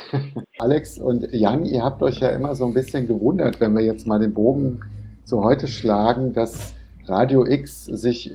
[0.59, 4.07] Alex und Jan, ihr habt euch ja immer so ein bisschen gewundert, wenn wir jetzt
[4.07, 4.81] mal den Bogen
[5.25, 6.75] zu heute schlagen, dass
[7.07, 8.33] Radio X sich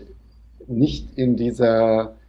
[0.68, 2.23] nicht in dieser äh,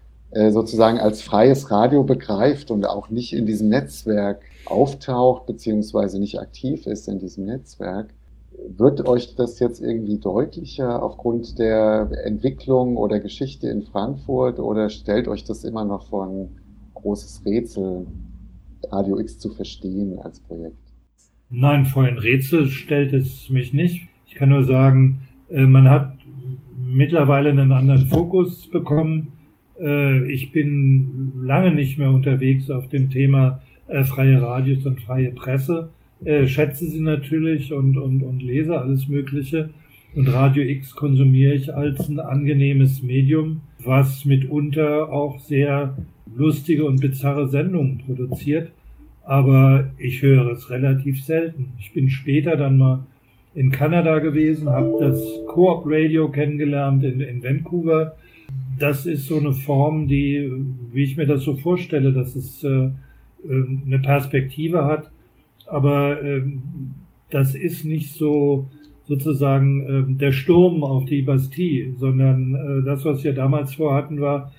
[0.51, 6.87] sozusagen als freies Radio begreift und auch nicht in diesem Netzwerk auftaucht, beziehungsweise nicht aktiv
[6.87, 8.15] ist in diesem Netzwerk,
[8.69, 15.29] wird euch das jetzt irgendwie deutlicher aufgrund der Entwicklung oder Geschichte in Frankfurt oder stellt
[15.29, 16.49] euch das immer noch vor ein
[16.95, 18.07] großes Rätsel,
[18.91, 20.77] Radio X zu verstehen als Projekt?
[21.51, 24.09] Nein, vor ein Rätsel stellt es mich nicht.
[24.27, 26.17] Ich kann nur sagen, äh, man hat
[26.77, 29.34] mittlerweile einen anderen Fokus bekommen.
[29.81, 35.31] Äh, ich bin lange nicht mehr unterwegs auf dem Thema äh, freie Radios und freie
[35.31, 35.91] Presse.
[36.47, 39.69] Schätze sie natürlich und, und, und lese alles Mögliche.
[40.15, 45.97] Und Radio X konsumiere ich als ein angenehmes Medium, was mitunter auch sehr
[46.35, 48.71] lustige und bizarre Sendungen produziert.
[49.25, 51.73] Aber ich höre es relativ selten.
[51.79, 53.07] Ich bin später dann mal
[53.55, 58.17] in Kanada gewesen, habe das Coop Radio kennengelernt in, in Vancouver.
[58.79, 60.51] Das ist so eine Form, die,
[60.93, 62.91] wie ich mir das so vorstelle, dass es äh,
[63.49, 65.11] ähm, eine Perspektive hat.
[65.67, 66.43] Aber äh,
[67.31, 68.67] das ist nicht so
[69.07, 74.53] sozusagen äh, der Sturm auf die Bastille, sondern äh, das, was wir damals vorhatten, war,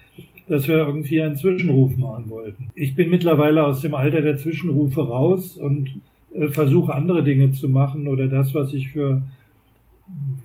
[0.48, 2.70] dass wir irgendwie einen Zwischenruf machen wollten.
[2.76, 5.90] Ich bin mittlerweile aus dem Alter der Zwischenrufe raus und
[6.34, 9.24] äh, versuche andere Dinge zu machen oder das, was ich für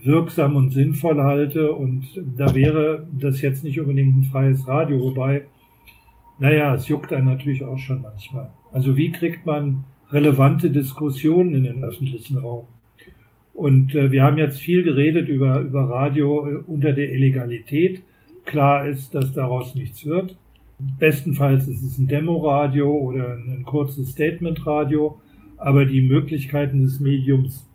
[0.02, 1.72] wirksam und sinnvoll halte.
[1.72, 5.46] Und da wäre das jetzt nicht unbedingt ein freies Radio, wobei,
[6.38, 8.50] naja, es juckt einen natürlich auch schon manchmal.
[8.72, 12.66] Also wie kriegt man relevante Diskussionen in den öffentlichen Raum?
[13.52, 18.02] Und äh, wir haben jetzt viel geredet über, über Radio äh, unter der Illegalität.
[18.44, 20.36] Klar ist, dass daraus nichts wird.
[20.98, 25.20] Bestenfalls ist es ein Demoradio oder ein kurzes Statementradio
[25.60, 27.69] aber die Möglichkeiten des Mediums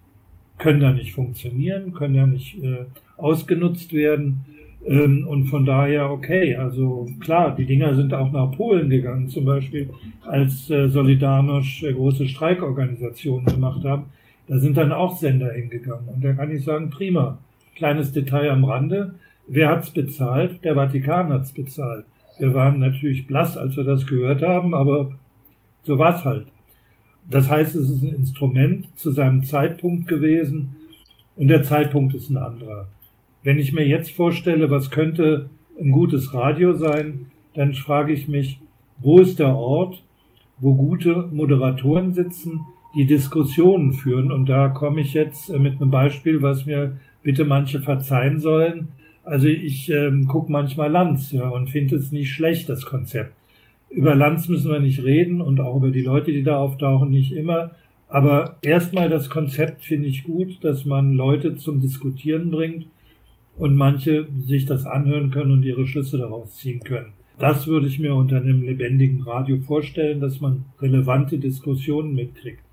[0.57, 2.85] können da nicht funktionieren, können ja nicht äh,
[3.17, 4.45] ausgenutzt werden.
[4.85, 9.45] Ähm, und von daher, okay, also klar, die Dinger sind auch nach Polen gegangen, zum
[9.45, 9.89] Beispiel,
[10.25, 14.05] als äh, Solidarność äh, große Streikorganisationen gemacht haben.
[14.47, 16.07] Da sind dann auch Sender hingegangen.
[16.07, 17.39] Und da kann ich sagen, prima.
[17.75, 19.15] Kleines Detail am Rande.
[19.47, 20.63] Wer hat's bezahlt?
[20.63, 22.05] Der Vatikan hat's bezahlt.
[22.37, 25.11] Wir waren natürlich blass, als wir das gehört haben, aber
[25.83, 26.47] so war's halt.
[27.29, 30.75] Das heißt, es ist ein Instrument zu seinem Zeitpunkt gewesen
[31.35, 32.87] und der Zeitpunkt ist ein anderer.
[33.43, 35.49] Wenn ich mir jetzt vorstelle, was könnte
[35.79, 38.59] ein gutes Radio sein, dann frage ich mich,
[38.99, 40.03] wo ist der Ort,
[40.59, 42.61] wo gute Moderatoren sitzen,
[42.95, 44.31] die Diskussionen führen.
[44.31, 48.89] Und da komme ich jetzt mit einem Beispiel, was mir bitte manche verzeihen sollen.
[49.23, 53.33] Also ich ähm, gucke manchmal Lanz ja, und finde es nicht schlecht, das Konzept.
[53.95, 57.31] Über Lanz müssen wir nicht reden und auch über die Leute, die da auftauchen, nicht
[57.31, 57.71] immer.
[58.09, 62.87] Aber erstmal das Konzept finde ich gut, dass man Leute zum Diskutieren bringt
[63.55, 67.13] und manche sich das anhören können und ihre Schlüsse daraus ziehen können.
[67.39, 72.63] Das würde ich mir unter einem lebendigen Radio vorstellen, dass man relevante Diskussionen mitkriegt.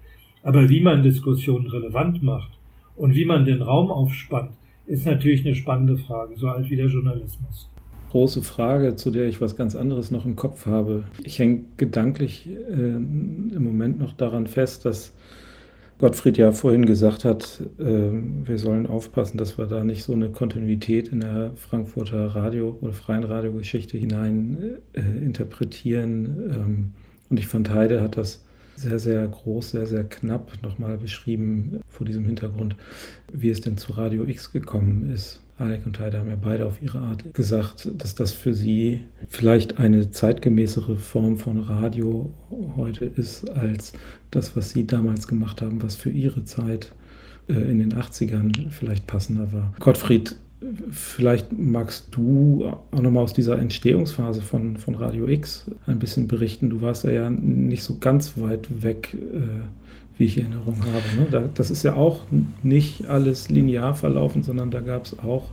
[0.43, 2.51] Aber wie man Diskussionen relevant macht
[2.97, 4.51] und wie man den Raum aufspannt,
[4.87, 7.72] ist natürlich eine spannende Frage, so alt wie der Journalismus
[8.13, 11.05] große Frage, zu der ich was ganz anderes noch im Kopf habe.
[11.25, 15.13] Ich hänge gedanklich äh, im Moment noch daran fest, dass
[15.99, 20.29] Gottfried ja vorhin gesagt hat, äh, wir sollen aufpassen, dass wir da nicht so eine
[20.29, 26.53] Kontinuität in der Frankfurter Radio- oder freien Radiogeschichte hinein äh, interpretieren.
[26.53, 26.93] Ähm,
[27.31, 28.45] und ich fand, Heide hat das
[28.77, 32.77] sehr, sehr groß, sehr, sehr knapp nochmal beschrieben vor diesem Hintergrund,
[33.33, 35.41] wie es denn zu Radio X gekommen ist.
[35.63, 39.79] Alec und Heide haben ja beide auf ihre Art gesagt, dass das für sie vielleicht
[39.79, 42.33] eine zeitgemäßere Form von Radio
[42.77, 43.93] heute ist, als
[44.31, 46.93] das, was sie damals gemacht haben, was für ihre Zeit
[47.49, 49.73] äh, in den 80ern vielleicht passender war.
[49.79, 50.37] Gottfried,
[50.91, 56.71] vielleicht magst du auch nochmal aus dieser Entstehungsphase von, von Radio X ein bisschen berichten.
[56.71, 59.15] Du warst ja, nicht so ganz weit weg.
[59.15, 59.39] Äh,
[60.19, 61.33] wie ich Erinnerung habe.
[61.33, 61.51] Ne?
[61.55, 62.21] das ist ja auch
[62.63, 65.49] nicht alles linear verlaufen, sondern da gab es auch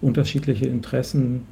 [0.00, 1.42] unterschiedliche Interessen,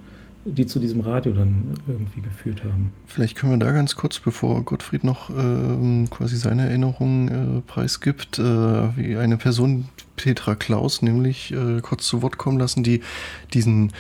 [0.44, 2.92] die zu diesem Radio dann irgendwie geführt haben.
[3.06, 8.38] Vielleicht können wir da ganz kurz, bevor Gottfried noch äh, quasi seine Erinnerungen äh, preisgibt,
[8.38, 9.86] äh, wie eine Person,
[10.16, 13.02] Petra Klaus, nämlich äh, kurz zu Wort kommen lassen, die
[13.52, 13.92] diesen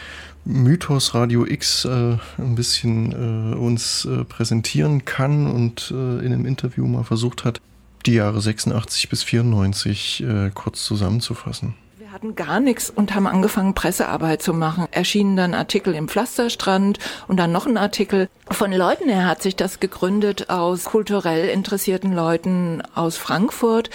[0.44, 7.04] Mythos Radio X äh, ein bisschen äh, uns präsentieren kann und in einem Interview mal
[7.04, 7.60] versucht hat,
[8.06, 11.74] die Jahre 86 bis 94 äh, kurz zusammenzufassen.
[11.98, 14.86] Wir hatten gar nichts und haben angefangen, Pressearbeit zu machen.
[14.90, 18.30] Erschienen dann Artikel im Pflasterstrand und dann noch ein Artikel.
[18.50, 23.90] Von Leuten her hat sich das gegründet aus kulturell interessierten Leuten aus Frankfurt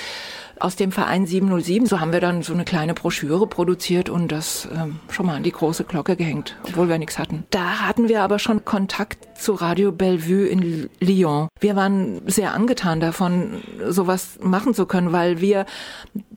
[0.63, 1.87] aus dem Verein 707.
[1.87, 5.43] So haben wir dann so eine kleine Broschüre produziert und das ähm, schon mal an
[5.43, 7.43] die große Glocke gehängt, obwohl wir nichts hatten.
[7.49, 11.49] Da hatten wir aber schon Kontakt zu Radio Bellevue in Lyon.
[11.59, 15.65] Wir waren sehr angetan davon, sowas machen zu können, weil wir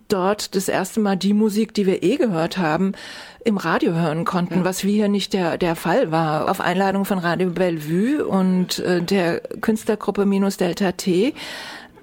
[0.08, 2.92] dort das erste Mal die Musik, die wir eh gehört haben,
[3.44, 4.64] im Radio hören konnten, ja.
[4.64, 6.50] was wie hier nicht der, der Fall war.
[6.50, 11.32] Auf Einladung von Radio Bellevue und äh, der Künstlergruppe Minus Delta T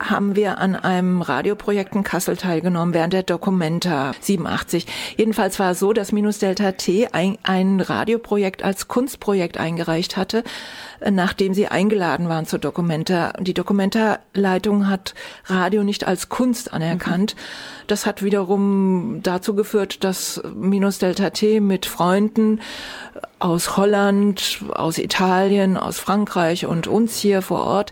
[0.09, 4.85] haben wir an einem Radioprojekt in Kassel teilgenommen während der Documenta 87.
[5.17, 10.43] Jedenfalls war es so, dass Minus Delta T ein, ein Radioprojekt als Kunstprojekt eingereicht hatte,
[11.09, 13.33] nachdem sie eingeladen waren zur Documenta.
[13.39, 15.13] Die Documenta-Leitung hat
[15.45, 17.35] Radio nicht als Kunst anerkannt.
[17.87, 22.59] Das hat wiederum dazu geführt, dass Minus Delta T mit Freunden
[23.39, 27.91] aus Holland, aus Italien, aus Frankreich und uns hier vor Ort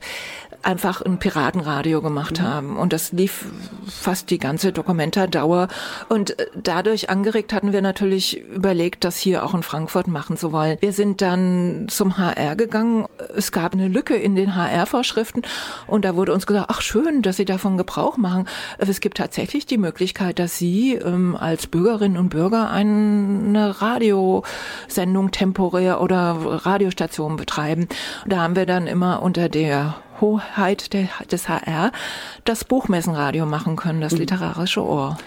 [0.63, 2.43] einfach ein Piratenradio gemacht mhm.
[2.43, 2.77] haben.
[2.77, 3.45] Und das lief
[3.87, 5.67] fast die ganze Dokumentardauer.
[6.09, 10.51] Und äh, dadurch angeregt hatten wir natürlich überlegt, das hier auch in Frankfurt machen zu
[10.51, 10.77] wollen.
[10.81, 13.05] Wir sind dann zum HR gegangen.
[13.35, 15.41] Es gab eine Lücke in den HR-Vorschriften
[15.87, 18.47] und da wurde uns gesagt, ach schön, dass Sie davon Gebrauch machen.
[18.77, 26.01] Es gibt tatsächlich die Möglichkeit, dass Sie ähm, als Bürgerinnen und Bürger eine Radiosendung temporär
[26.01, 27.87] oder Radiostation betreiben.
[28.25, 31.91] Da haben wir dann immer unter der Hoheit der, des HR
[32.45, 34.19] das Buchmessenradio machen können, das mhm.
[34.19, 35.17] literarische Ohr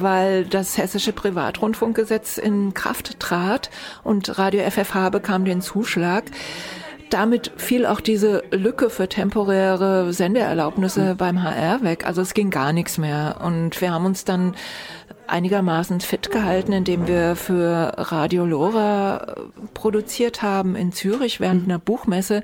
[0.00, 3.70] weil das hessische Privatrundfunkgesetz in Kraft trat
[4.02, 6.24] und Radio FFH bekam den Zuschlag.
[7.10, 11.16] Damit fiel auch diese Lücke für temporäre Sendeerlaubnisse mhm.
[11.18, 12.06] beim HR weg.
[12.06, 13.40] Also es ging gar nichts mehr.
[13.44, 14.54] Und wir haben uns dann
[15.26, 19.40] einigermaßen fit gehalten, indem wir für Radio Lora äh,
[19.74, 22.42] produziert haben in Zürich während einer Buchmesse,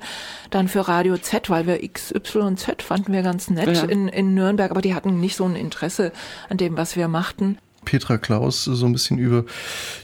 [0.49, 3.83] dann für Radio Z, weil wir XYZ fanden wir ganz nett ja.
[3.83, 6.11] in, in Nürnberg, aber die hatten nicht so ein Interesse
[6.49, 7.57] an dem, was wir machten.
[7.85, 9.45] Petra Klaus so ein bisschen über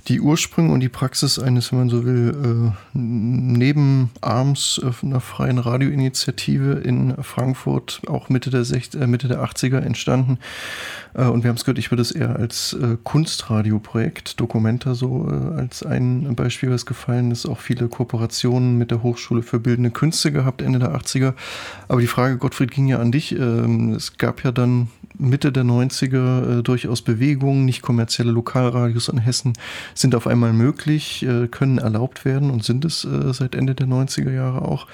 [0.07, 6.73] die Ursprünge und die Praxis eines, wenn man so will, äh, Nebenarms einer freien Radioinitiative
[6.73, 10.39] in Frankfurt, auch Mitte der, 60, äh, Mitte der 80er entstanden.
[11.13, 15.27] Äh, und wir haben es gehört, ich würde es eher als äh, Kunstradioprojekt, Dokumenta so
[15.29, 17.45] äh, als ein Beispiel, was gefallen ist.
[17.45, 21.33] Auch viele Kooperationen mit der Hochschule für Bildende Künste gehabt, Ende der 80er.
[21.87, 23.33] Aber die Frage, Gottfried, ging ja an dich.
[23.33, 29.17] Ähm, es gab ja dann Mitte der 90er äh, durchaus Bewegungen, nicht kommerzielle Lokalradios in
[29.17, 29.53] Hessen
[29.93, 33.87] sind auf einmal möglich, äh, können erlaubt werden und sind es äh, seit Ende der
[33.87, 34.87] 90er Jahre auch.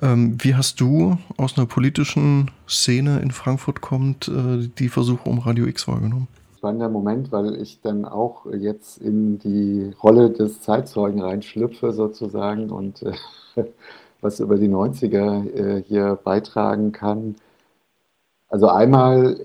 [0.00, 5.38] Ähm, wie hast du aus einer politischen Szene in Frankfurt kommt äh, die Versuche um
[5.38, 6.28] Radio X wahrgenommen?
[6.56, 13.02] Spannender Moment, weil ich dann auch jetzt in die Rolle des Zeitzeugen reinschlüpfe sozusagen und
[13.02, 13.12] äh,
[14.20, 17.36] was über die 90er äh, hier beitragen kann.
[18.48, 19.38] Also einmal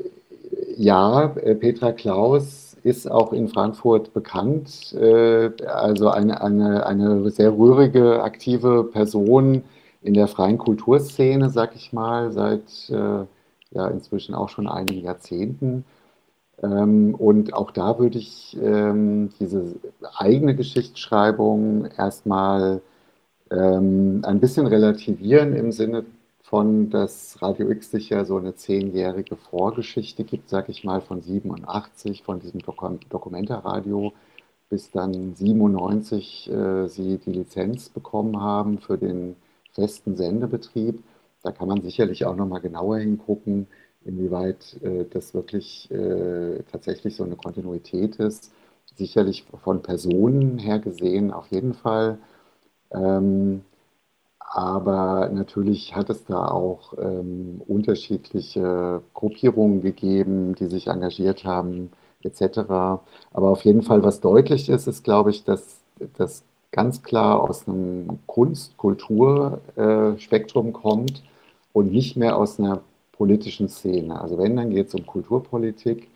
[0.78, 4.94] ja, äh, Petra Klaus ist auch in Frankfurt bekannt.
[4.94, 9.64] Äh, also eine, eine, eine sehr rührige, aktive Person
[10.02, 13.26] in der freien Kulturszene, sag ich mal, seit äh,
[13.72, 15.86] ja inzwischen auch schon einigen Jahrzehnten.
[16.62, 19.76] Ähm, und auch da würde ich ähm, diese
[20.18, 22.82] eigene Geschichtsschreibung erstmal
[23.52, 26.06] ähm, ein bisschen relativieren im Sinne
[26.54, 31.20] von, dass Radio X sich ja so eine zehnjährige Vorgeschichte gibt, sag ich mal, von
[31.20, 34.14] 87, von diesem Dokum Dokumentarradio,
[34.70, 39.36] bis dann 97 äh, sie die Lizenz bekommen haben für den
[39.72, 41.04] festen Sendebetrieb.
[41.42, 43.66] Da kann man sicherlich auch nochmal genauer hingucken,
[44.06, 48.52] inwieweit äh, das wirklich äh, tatsächlich so eine Kontinuität ist.
[48.94, 52.20] Sicherlich von Personen her gesehen auf jeden Fall.
[52.92, 53.64] Ähm,
[54.54, 61.92] aber natürlich hat es da auch ähm, unterschiedliche Gruppierungen gegeben, die sich engagiert haben,
[62.22, 62.60] etc.
[62.60, 65.80] Aber auf jeden Fall, was deutlich ist, ist, glaube ich, dass
[66.18, 71.24] das ganz klar aus einem Kunst-Kultur-Spektrum äh, kommt
[71.74, 72.82] und nicht mehr aus einer
[73.14, 74.22] politischen Szene.
[74.22, 76.10] Also wenn, dann geht es um Kulturpolitik.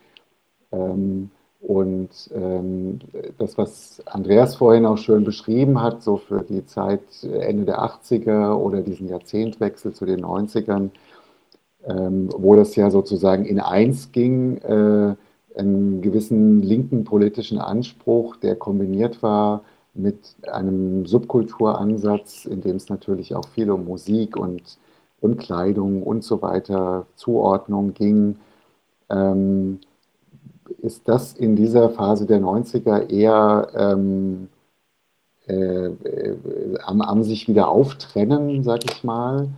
[0.71, 2.99] Ähm, und ähm,
[3.37, 8.53] das, was Andreas vorhin auch schön beschrieben hat, so für die Zeit Ende der 80er
[8.53, 10.91] oder diesen Jahrzehntwechsel zu den 90ern,
[11.85, 15.15] ähm, wo das ja sozusagen in eins ging, äh,
[15.57, 19.63] einen gewissen linken politischen Anspruch, der kombiniert war
[19.95, 24.77] mit einem Subkulturansatz, in dem es natürlich auch viel um Musik und,
[25.21, 28.37] und Kleidung und so weiter, Zuordnung ging.
[29.09, 29.79] Ähm,
[30.81, 34.49] ist das in dieser Phase der 90er eher ähm,
[35.47, 35.53] äh,
[35.87, 36.37] äh,
[36.83, 39.49] am, am, sich wieder auftrennen, sag ich mal.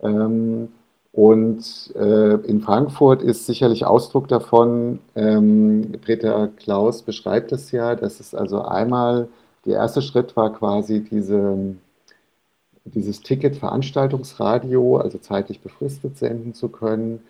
[0.00, 0.68] Ähm,
[1.12, 8.20] Und äh, in Frankfurt ist sicherlich Ausdruck davon, ähm, Peter Klaus beschreibt es ja, dass
[8.20, 9.28] es also einmal,
[9.64, 11.76] der erste Schritt war quasi diese,
[12.84, 17.20] dieses Ticket Veranstaltungsradio, also zeitlich befristet senden zu können.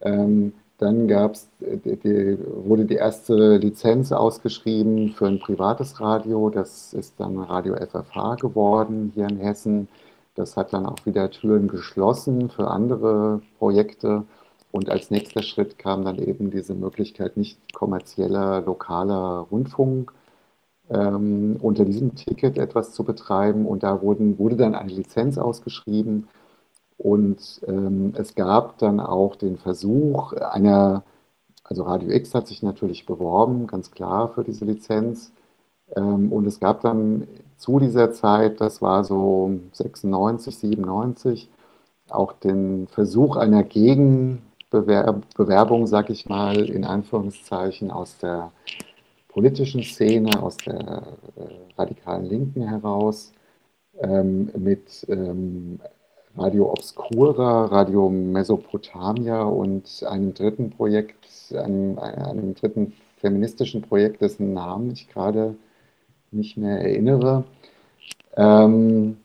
[0.00, 6.50] Ähm, dann gab's, die, die, wurde die erste Lizenz ausgeschrieben für ein privates Radio.
[6.50, 9.88] Das ist dann Radio FFH geworden hier in Hessen.
[10.34, 14.24] Das hat dann auch wieder Türen geschlossen für andere Projekte.
[14.72, 20.12] Und als nächster Schritt kam dann eben diese Möglichkeit nicht kommerzieller lokaler Rundfunk
[20.90, 23.66] ähm, unter diesem Ticket etwas zu betreiben.
[23.66, 26.26] Und da wurden, wurde dann eine Lizenz ausgeschrieben.
[26.96, 31.02] Und ähm, es gab dann auch den Versuch einer,
[31.64, 35.32] also Radio X hat sich natürlich beworben, ganz klar für diese Lizenz.
[35.96, 37.26] Ähm, und es gab dann
[37.56, 41.50] zu dieser Zeit, das war so 96, 97,
[42.10, 48.52] auch den Versuch einer Gegenbewerbung, sag ich mal, in Anführungszeichen aus der
[49.28, 51.02] politischen Szene, aus der
[51.36, 53.32] äh, radikalen Linken heraus,
[53.98, 55.80] ähm, mit ähm,
[56.36, 64.90] Radio Obscura, Radio Mesopotamia und einem dritten Projekt, einem, einem dritten feministischen Projekt, dessen Namen
[64.90, 65.54] ich gerade
[66.32, 67.44] nicht mehr erinnere.
[68.36, 69.16] Ähm,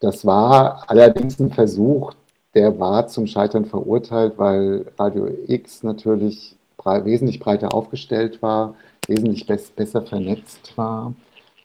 [0.00, 2.12] das war allerdings ein Versuch,
[2.54, 8.74] der war zum Scheitern verurteilt, weil Radio X natürlich brei wesentlich breiter aufgestellt war,
[9.06, 11.14] wesentlich be besser vernetzt war.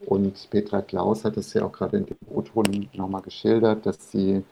[0.06, 4.44] Und Petra Klaus hat es ja auch gerade in dem O-Ton nochmal geschildert, dass sie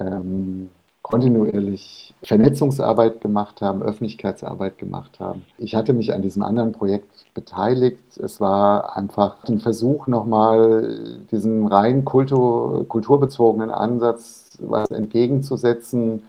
[0.00, 0.70] ähm,
[1.06, 5.44] kontinuierlich Vernetzungsarbeit gemacht haben, Öffentlichkeitsarbeit gemacht haben.
[5.56, 8.18] Ich hatte mich an diesem anderen Projekt beteiligt.
[8.18, 16.24] Es war einfach ein Versuch, nochmal diesem rein kultur, kulturbezogenen Ansatz was entgegenzusetzen.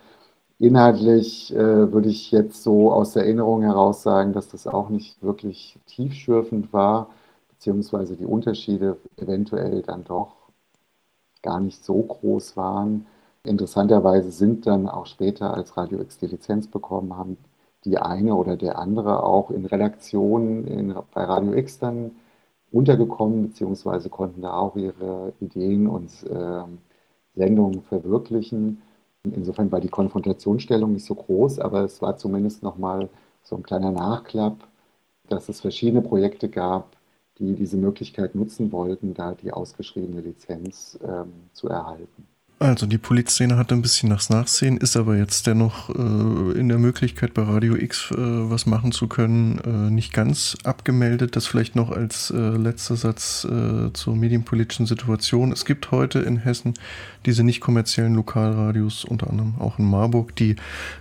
[0.59, 5.23] Inhaltlich äh, würde ich jetzt so aus der Erinnerung heraus sagen, dass das auch nicht
[5.23, 7.09] wirklich tiefschürfend war,
[7.49, 10.35] beziehungsweise die Unterschiede eventuell dann doch
[11.41, 13.07] gar nicht so groß waren.
[13.47, 17.37] Interessanterweise sind dann auch später, als Radio X die Lizenz bekommen haben,
[17.85, 22.11] die eine oder der andere auch in Redaktionen in, bei Radio X dann
[22.71, 26.63] untergekommen, beziehungsweise konnten da auch ihre Ideen und äh,
[27.35, 28.81] Sendungen verwirklichen.
[29.23, 33.09] Insofern war die Konfrontationsstellung nicht so groß, aber es war zumindest nochmal
[33.43, 34.67] so ein kleiner Nachklapp,
[35.29, 36.97] dass es verschiedene Projekte gab,
[37.39, 42.27] die diese Möglichkeit nutzen wollten, da die ausgeschriebene Lizenz ähm, zu erhalten.
[42.59, 46.79] Also die Polizszene hatte ein bisschen das Nachsehen, ist aber jetzt dennoch äh, in der
[46.79, 51.35] Möglichkeit bei Radio X äh, was machen zu können, äh, nicht ganz abgemeldet.
[51.35, 55.51] Das vielleicht noch als äh, letzter Satz äh, zur medienpolitischen Situation.
[55.51, 56.73] Es gibt heute in Hessen
[57.27, 60.55] diese nicht kommerziellen Lokalradios, unter anderem auch in Marburg, die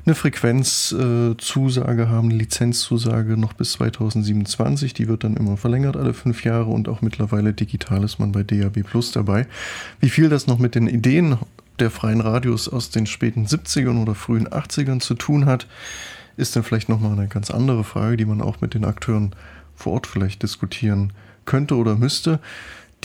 [0.05, 4.93] eine Frequenzzusage äh, haben, eine Lizenzzusage noch bis 2027.
[4.93, 8.43] Die wird dann immer verlängert alle fünf Jahre und auch mittlerweile digital ist man bei
[8.43, 9.47] DAB Plus dabei.
[10.01, 11.39] Wie viel das noch mit den Ideen
[11.79, 15.66] der freien Radios aus den späten 70ern oder frühen 80ern zu tun hat,
[16.37, 19.35] ist dann vielleicht nochmal eine ganz andere Frage, die man auch mit den Akteuren
[19.74, 21.12] vor Ort vielleicht diskutieren
[21.45, 22.41] könnte oder müsste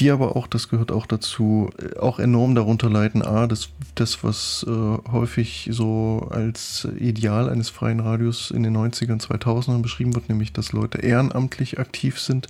[0.01, 3.21] die aber auch, das gehört auch dazu, äh, auch enorm darunter leiden.
[3.21, 9.21] A, das, das was äh, häufig so als Ideal eines freien Radios in den 90ern,
[9.21, 12.47] 2000ern beschrieben wird, nämlich dass Leute ehrenamtlich aktiv sind,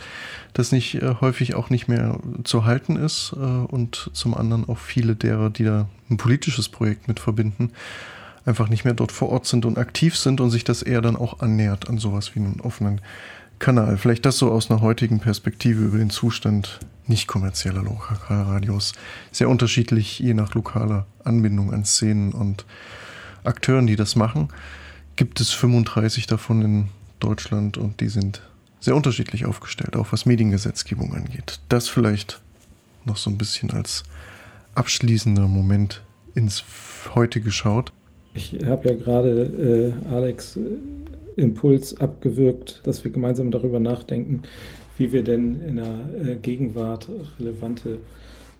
[0.53, 4.77] das nicht äh, häufig auch nicht mehr zu halten ist äh, und zum anderen auch
[4.77, 7.71] viele derer, die da ein politisches Projekt mit verbinden,
[8.45, 11.17] einfach nicht mehr dort vor Ort sind und aktiv sind und sich das eher dann
[11.17, 13.01] auch annähert an sowas wie einen offenen
[13.59, 13.97] Kanal.
[13.97, 16.79] Vielleicht das so aus einer heutigen Perspektive über den Zustand
[17.11, 18.93] nicht kommerzieller Lokalradios.
[19.31, 22.65] Sehr unterschiedlich, je nach lokaler Anbindung an Szenen und
[23.43, 24.49] Akteuren, die das machen.
[25.15, 26.87] Gibt es 35 davon in
[27.19, 28.41] Deutschland und die sind
[28.79, 31.59] sehr unterschiedlich aufgestellt, auch was Mediengesetzgebung angeht.
[31.69, 32.41] Das vielleicht
[33.05, 34.03] noch so ein bisschen als
[34.73, 36.01] abschließender Moment
[36.33, 36.63] ins
[37.13, 37.91] Heute geschaut.
[38.33, 40.61] Ich habe ja gerade äh, Alex äh,
[41.35, 44.43] Impuls abgewirkt, dass wir gemeinsam darüber nachdenken,
[45.01, 47.97] wie wir denn in der äh, Gegenwart relevante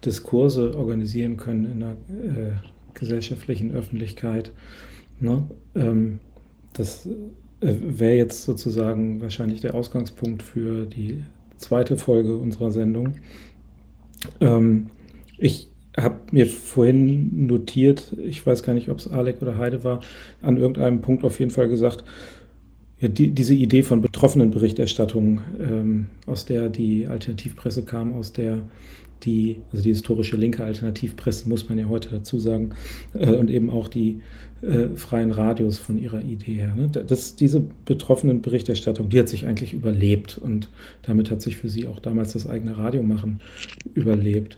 [0.03, 2.51] Diskurse organisieren können in der äh,
[2.95, 4.51] gesellschaftlichen Öffentlichkeit.
[5.19, 5.47] Ne?
[5.75, 6.19] Ähm,
[6.73, 7.11] das äh,
[7.61, 11.23] wäre jetzt sozusagen wahrscheinlich der Ausgangspunkt für die
[11.57, 13.17] zweite Folge unserer Sendung.
[14.39, 14.87] Ähm,
[15.37, 19.99] ich habe mir vorhin notiert, ich weiß gar nicht, ob es Alec oder Heide war,
[20.41, 22.03] an irgendeinem Punkt auf jeden Fall gesagt,
[23.01, 28.61] ja, die, diese Idee von betroffenen Berichterstattung, ähm, aus der die Alternativpresse kam, aus der
[29.23, 32.71] die, also die historische linke Alternativpresse, muss man ja heute dazu sagen,
[33.13, 34.21] äh, und eben auch die
[34.61, 36.75] äh, freien Radios von ihrer Idee her.
[36.75, 36.89] Ne?
[36.89, 40.69] Das, diese betroffenen Berichterstattung, die hat sich eigentlich überlebt und
[41.01, 43.41] damit hat sich für sie auch damals das eigene Radiomachen
[43.93, 44.57] überlebt.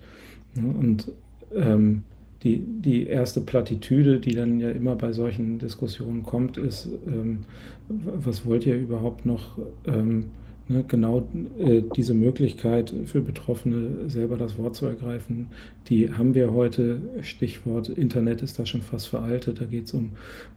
[0.56, 0.74] Ne?
[0.78, 1.12] Und
[1.56, 2.04] ähm,
[2.44, 7.40] die, die erste Plattitüde, die dann ja immer bei solchen Diskussionen kommt, ist, ähm,
[7.88, 9.58] was wollt ihr überhaupt noch?
[9.86, 10.26] Ähm,
[10.70, 11.28] Ne, genau
[11.60, 15.48] äh, diese Möglichkeit für Betroffene selber das Wort zu ergreifen,
[15.90, 17.02] die haben wir heute.
[17.22, 19.60] Stichwort Internet ist da schon fast veraltet.
[19.60, 20.12] Da geht es um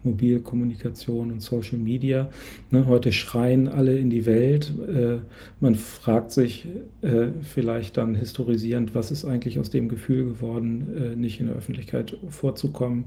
[0.05, 2.31] Mobilkommunikation und Social Media.
[2.71, 4.73] Ne, heute schreien alle in die Welt.
[4.87, 5.19] Äh,
[5.59, 6.69] man fragt sich
[7.03, 11.57] äh, vielleicht dann historisierend, was ist eigentlich aus dem Gefühl geworden, äh, nicht in der
[11.57, 13.07] Öffentlichkeit vorzukommen.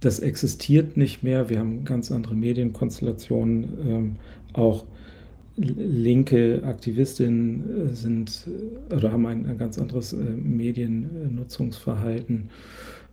[0.00, 1.48] Das existiert nicht mehr.
[1.48, 3.68] Wir haben ganz andere Medienkonstellationen.
[3.86, 4.16] Ähm,
[4.52, 4.84] auch
[5.60, 8.48] linke Aktivistinnen äh, sind
[8.90, 12.50] äh, oder haben ein, ein ganz anderes äh, Mediennutzungsverhalten.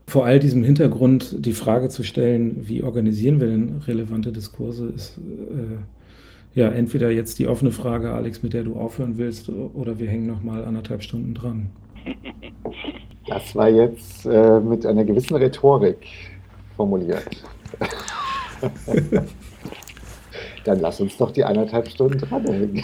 [0.07, 5.17] Vor all diesem Hintergrund die Frage zu stellen, wie organisieren wir denn relevante Diskurse, ist
[5.17, 10.07] äh, ja entweder jetzt die offene Frage, Alex, mit der du aufhören willst, oder wir
[10.07, 11.69] hängen noch mal anderthalb Stunden dran.
[13.27, 15.97] Das war jetzt äh, mit einer gewissen Rhetorik
[16.77, 17.27] formuliert.
[20.67, 22.83] Dann lass uns doch die eineinhalb Stunden dranhängen.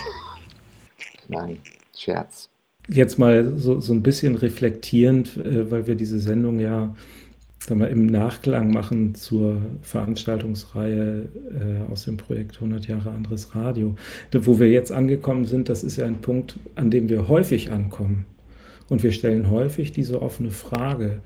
[1.27, 1.57] Nein,
[1.93, 2.49] Scherz.
[2.87, 6.95] Jetzt mal so, so ein bisschen reflektierend, äh, weil wir diese Sendung ja
[7.59, 13.95] sagen wir, im Nachklang machen zur Veranstaltungsreihe äh, aus dem Projekt 100 Jahre anderes Radio.
[14.31, 18.25] Wo wir jetzt angekommen sind, das ist ja ein Punkt, an dem wir häufig ankommen.
[18.87, 21.21] Und wir stellen häufig diese offene Frage.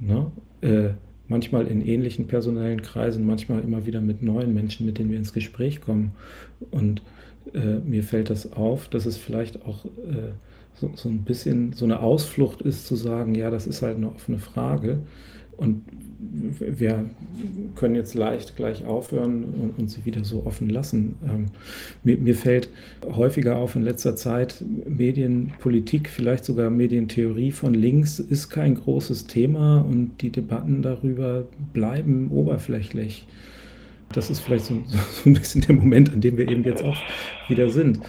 [0.00, 0.30] Ne?
[0.60, 0.90] Äh,
[1.28, 5.32] manchmal in ähnlichen personellen Kreisen, manchmal immer wieder mit neuen Menschen, mit denen wir ins
[5.32, 6.12] Gespräch kommen.
[6.70, 7.02] Und
[7.54, 10.32] äh, mir fällt das auf, dass es vielleicht auch äh,
[10.74, 14.08] so, so, ein bisschen so eine Ausflucht ist, zu sagen, ja, das ist halt eine
[14.08, 15.00] offene Frage.
[15.58, 15.82] Und
[16.40, 17.08] wir
[17.76, 21.16] können jetzt leicht gleich aufhören und, und sie wieder so offen lassen.
[21.24, 21.46] Ähm,
[22.02, 22.68] mir, mir, fällt
[23.04, 29.80] häufiger auf in letzter Zeit, Medienpolitik, vielleicht sogar Medientheorie von links ist kein großes Thema
[29.80, 33.26] und die Debatten darüber bleiben oberflächlich.
[34.12, 36.96] Das ist vielleicht so, so ein bisschen der Moment, an dem wir eben jetzt auch
[37.48, 38.00] wieder sind.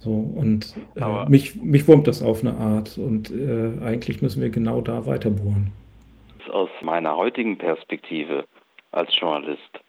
[0.00, 4.50] So, und äh, mich, mich wurmt das auf eine Art und äh, eigentlich müssen wir
[4.50, 5.72] genau da weiterbohren
[6.50, 8.44] aus meiner heutigen Perspektive
[8.92, 9.80] als Journalist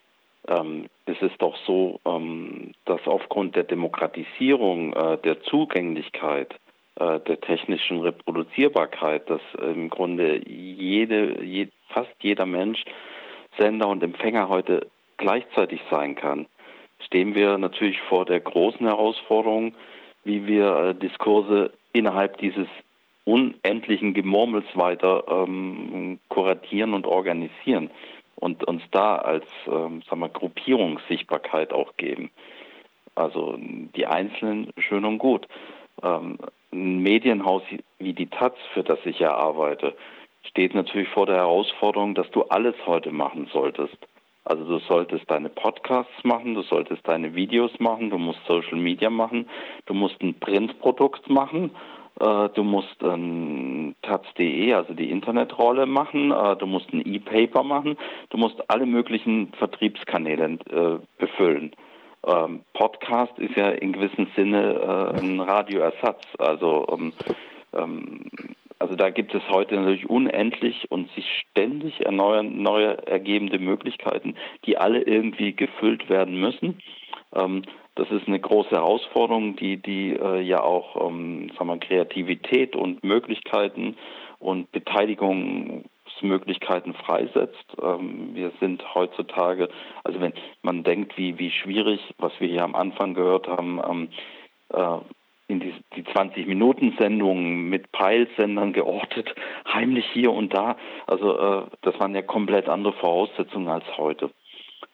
[0.47, 6.55] ähm, ist es doch so, ähm, dass aufgrund der Demokratisierung, äh, der Zugänglichkeit,
[6.99, 12.83] äh, der technischen Reproduzierbarkeit, dass im Grunde jede, je, fast jeder Mensch
[13.57, 14.87] Sender und Empfänger heute
[15.17, 16.45] gleichzeitig sein kann,
[17.05, 19.73] stehen wir natürlich vor der großen Herausforderung,
[20.23, 22.67] wie wir äh, Diskurse innerhalb dieses
[23.27, 27.91] unendlichen Gemurmels weiter ähm, kuratieren und organisieren
[28.35, 32.31] und uns da als ähm, sagen wir, Gruppierungssichtbarkeit auch geben.
[33.15, 35.45] Also die Einzelnen schön und gut.
[36.01, 36.37] Ähm,
[36.71, 37.63] ein Medienhaus
[37.99, 39.93] wie die Taz, für das ich ja arbeite,
[40.43, 43.97] steht natürlich vor der Herausforderung, dass du alles heute machen solltest.
[44.45, 49.09] Also du solltest deine Podcasts machen, du solltest deine Videos machen, du musst Social Media
[49.09, 49.49] machen,
[49.85, 51.71] du musst ein Printprodukt machen
[52.19, 57.97] du musst ein taz.de, also die Internetrolle machen, äh, du musst ein E-Paper machen,
[58.29, 61.71] du musst alle möglichen Vertriebskanäle äh, befüllen.
[62.25, 66.23] Ähm, Podcast ist ja in gewissem Sinne ein Radioersatz.
[66.39, 67.13] Also, ähm,
[67.73, 68.25] ähm,
[68.79, 74.77] also da gibt es heute natürlich unendlich und sich ständig erneuern, neue ergebende Möglichkeiten, die
[74.77, 76.79] alle irgendwie gefüllt werden müssen.
[77.97, 83.03] Das ist eine große Herausforderung, die, die äh, ja auch ähm, sagen wir, Kreativität und
[83.03, 83.97] Möglichkeiten
[84.37, 87.65] und Beteiligungsmöglichkeiten freisetzt.
[87.81, 89.69] Ähm, wir sind heutzutage,
[90.03, 94.09] also wenn man denkt, wie, wie schwierig, was wir hier am Anfang gehört haben, ähm,
[94.73, 94.99] äh,
[95.47, 99.33] in die, die 20-Minuten-Sendungen mit Peilsendern geortet,
[99.67, 100.77] heimlich hier und da.
[101.07, 104.29] Also äh, das waren ja komplett andere Voraussetzungen als heute.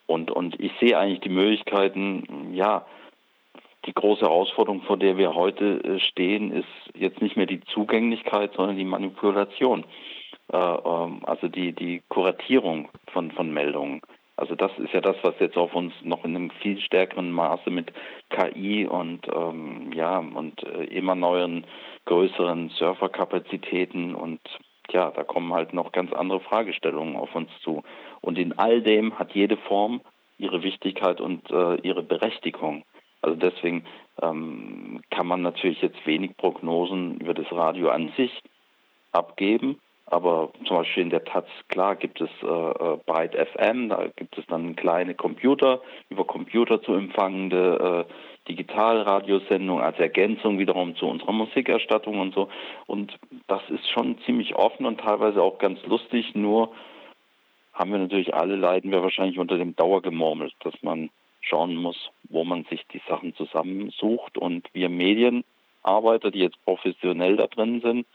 [0.06, 2.86] Und, und ich sehe eigentlich die Möglichkeiten, ja,
[3.86, 8.54] die große Herausforderung, vor der wir heute äh, stehen, ist jetzt nicht mehr die Zugänglichkeit,
[8.56, 9.86] sondern die Manipulation.
[10.52, 14.02] Äh, ähm, also die, die Kuratierung von, von Meldungen.
[14.36, 17.70] Also das ist ja das, was jetzt auf uns noch in einem viel stärkeren Maße
[17.70, 17.94] mit
[18.30, 21.66] KI und ähm, ja und äh, immer neuen
[22.06, 24.42] größeren Serverkapazitäten und
[24.90, 27.84] ja, da kommen halt noch ganz andere Fragestellungen auf uns zu.
[28.24, 30.02] Und in all dem hat jede Form
[30.38, 32.84] ihre Wichtigkeit und äh, ihre Berechtigung.
[33.22, 33.84] Also deswegen
[34.22, 38.32] ähm, kann man natürlich jetzt wenig Prognosen über das Radio an sich
[39.12, 39.80] abgeben.
[40.06, 44.38] Aber zum Beispiel in der Taz, klar, gibt es äh, äh Byte FM, da gibt
[44.38, 51.32] es dann kleine Computer, über Computer zu empfangende äh, Digitalradiosendung als Ergänzung wiederum zu unserer
[51.32, 52.50] Musikerstattung und so.
[52.86, 53.18] Und
[53.48, 56.72] das ist schon ziemlich offen und teilweise auch ganz lustig, nur
[57.74, 61.10] haben wir natürlich alle leiden wir wahrscheinlich unter dem Dauergemurmel, dass man
[61.42, 64.38] schauen muss, wo man sich die Sachen zusammensucht.
[64.38, 68.06] Und wir Medienarbeiter, die jetzt professionell da drin sind,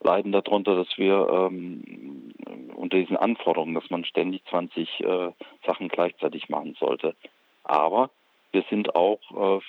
[0.00, 2.32] leiden darunter, dass wir ähm,
[2.76, 5.32] unter diesen Anforderungen, dass man ständig 20 äh,
[5.66, 7.16] Sachen gleichzeitig machen sollte.
[7.64, 8.10] Aber
[8.52, 9.20] wir sind auch,
[9.58, 9.60] äh,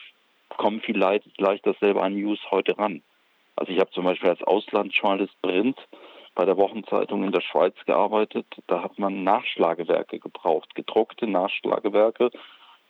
[0.50, 3.02] kommen vielleicht leichter selber an News heute ran.
[3.56, 5.78] Also ich habe zum Beispiel als Auslandsjournalist Print
[6.40, 8.46] bei der Wochenzeitung in der Schweiz gearbeitet.
[8.68, 12.32] Da hat man Nachschlagewerke gebraucht, gedruckte Nachschlagewerke,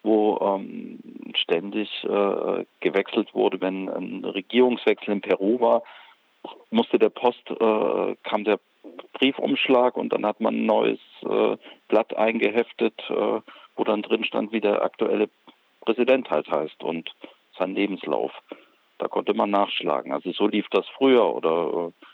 [0.03, 0.99] wo ähm,
[1.33, 5.81] ständig äh, gewechselt wurde, wenn ein Regierungswechsel in Peru war,
[6.69, 8.59] musste der Post, äh, kam der
[9.13, 11.57] Briefumschlag und dann hat man ein neues äh,
[11.87, 13.41] Blatt eingeheftet, äh,
[13.75, 15.27] wo dann drin stand, wie der aktuelle
[15.81, 17.09] Präsident halt heißt und
[17.57, 18.31] sein Lebenslauf.
[18.99, 20.11] Da konnte man nachschlagen.
[20.11, 22.05] Also so lief das früher oder äh,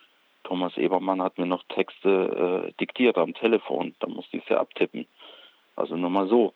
[0.46, 3.96] Thomas Ebermann hat mir noch Texte äh, diktiert am Telefon.
[4.00, 5.06] Da musste ich sie abtippen.
[5.76, 6.54] Also nur mal so.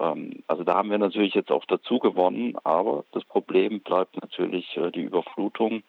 [0.00, 4.76] Ähm, also da haben wir natürlich jetzt auch dazu gewonnen, aber das Problem bleibt natürlich
[4.76, 5.82] äh, die Überflutung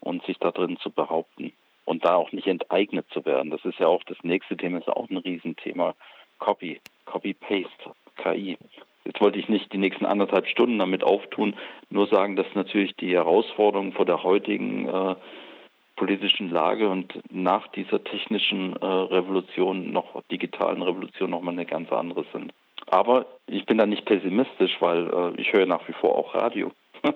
[0.00, 1.52] und sich da drin zu behaupten
[1.84, 3.50] und da auch nicht enteignet zu werden.
[3.50, 5.94] Das ist ja auch das nächste Thema, ist auch ein Riesenthema.
[6.38, 8.58] Copy, Copy-Paste, KI.
[9.04, 11.54] Jetzt wollte ich nicht die nächsten anderthalb Stunden damit auftun,
[11.88, 15.14] nur sagen, dass natürlich die Herausforderungen vor der heutigen äh,
[16.00, 22.24] politischen Lage und nach dieser technischen äh, Revolution, noch digitalen Revolution, nochmal eine ganz andere
[22.32, 22.54] sind.
[22.86, 26.72] Aber ich bin da nicht pessimistisch, weil äh, ich höre nach wie vor auch Radio.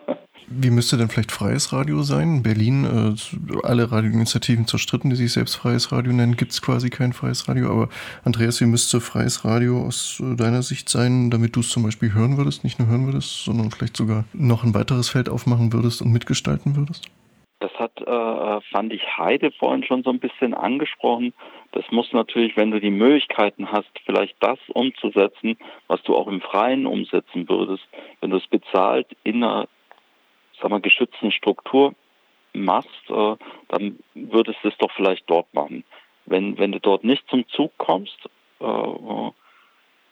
[0.46, 2.36] Wie müsste denn vielleicht freies Radio sein?
[2.36, 6.90] In Berlin, äh, alle Radioinitiativen zerstritten, die sich selbst freies Radio nennen, gibt es quasi
[6.90, 7.70] kein freies Radio.
[7.70, 7.88] Aber
[8.24, 12.12] Andreas, wie müsste freies Radio aus äh, deiner Sicht sein, damit du es zum Beispiel
[12.12, 16.02] hören würdest, nicht nur hören würdest, sondern vielleicht sogar noch ein weiteres Feld aufmachen würdest
[16.02, 17.10] und mitgestalten würdest?
[18.06, 21.32] Äh, fand ich, Heide vorhin schon so ein bisschen angesprochen.
[21.72, 25.56] Das muss natürlich, wenn du die Möglichkeiten hast, vielleicht das umzusetzen,
[25.86, 27.84] was du auch im Freien umsetzen würdest,
[28.20, 29.68] wenn du es bezahlt in einer
[30.60, 31.94] sag mal, geschützten Struktur
[32.52, 33.36] machst, äh,
[33.68, 35.84] dann würdest du es doch vielleicht dort machen.
[36.26, 38.18] Wenn, wenn du dort nicht zum Zug kommst,
[38.60, 39.30] äh,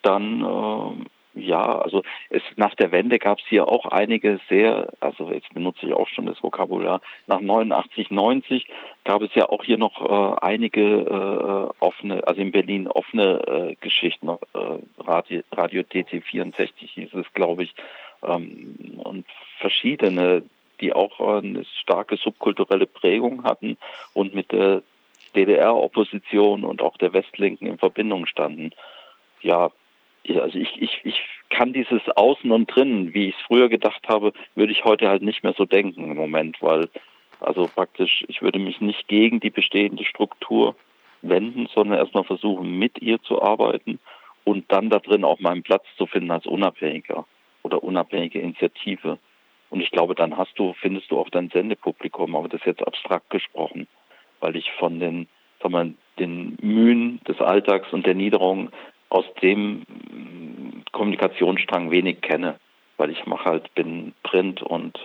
[0.02, 5.30] dann äh, ja, also es nach der Wende gab es hier auch einige sehr, also
[5.30, 8.66] jetzt benutze ich auch schon das Vokabular, nach 89, 90
[9.04, 13.74] gab es ja auch hier noch äh, einige äh, offene, also in Berlin offene äh,
[13.80, 14.38] Geschichten, äh,
[14.98, 17.74] Radio, Radio DT64 hieß es, glaube ich,
[18.22, 19.26] ähm, und
[19.59, 20.42] verschiedene,
[20.80, 23.78] die auch eine starke subkulturelle Prägung hatten
[24.12, 24.82] und mit der
[25.34, 28.72] DDR-Opposition und auch der Westlinken in Verbindung standen.
[29.40, 29.70] Ja,
[30.28, 31.20] also ich, ich, ich
[31.50, 35.22] kann dieses Außen und Drinnen, wie ich es früher gedacht habe, würde ich heute halt
[35.22, 36.88] nicht mehr so denken im Moment, weil
[37.40, 40.76] also praktisch, ich würde mich nicht gegen die bestehende Struktur
[41.22, 43.98] wenden, sondern erstmal versuchen, mit ihr zu arbeiten
[44.44, 47.26] und dann da drin auch meinen Platz zu finden als Unabhängiger
[47.62, 49.18] oder unabhängige Initiative.
[49.70, 52.86] Und ich glaube, dann hast du, findest du auch dein Sendepublikum, aber das ist jetzt
[52.86, 53.88] abstrakt gesprochen,
[54.40, 55.26] weil ich von den,
[55.62, 58.70] wir, den Mühen des Alltags und der Niederung
[59.12, 59.82] aus dem
[60.93, 62.56] Kommunikationsstrang wenig kenne,
[62.97, 64.98] weil ich mache halt, bin Print und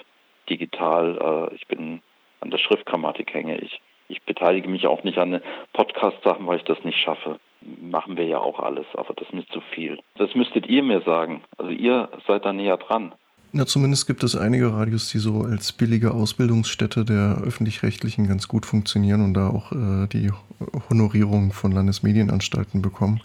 [0.50, 2.00] digital, äh, ich bin
[2.40, 3.82] an der Schriftgrammatik hänge ich.
[4.08, 5.42] Ich beteilige mich auch nicht an
[5.74, 7.40] Podcast-Sachen, weil ich das nicht schaffe.
[7.82, 10.00] Machen wir ja auch alles, aber das ist nicht zu viel.
[10.16, 11.44] Das müsstet ihr mir sagen.
[11.58, 13.14] Also ihr seid da näher dran.
[13.52, 18.66] Na, zumindest gibt es einige Radios, die so als billige Ausbildungsstätte der öffentlich-rechtlichen ganz gut
[18.66, 20.32] funktionieren und da auch äh, die
[20.90, 23.22] Honorierung von Landesmedienanstalten bekommen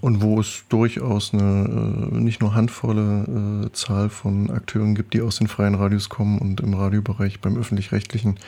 [0.00, 5.20] und wo es durchaus eine äh, nicht nur handvolle äh, Zahl von Akteuren gibt, die
[5.20, 8.38] aus den freien Radios kommen und im Radiobereich beim öffentlich-rechtlichen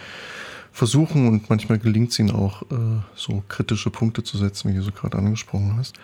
[0.73, 4.83] versuchen und manchmal gelingt es ihnen auch, äh, so kritische Punkte zu setzen, wie du
[4.83, 5.99] so gerade angesprochen hast.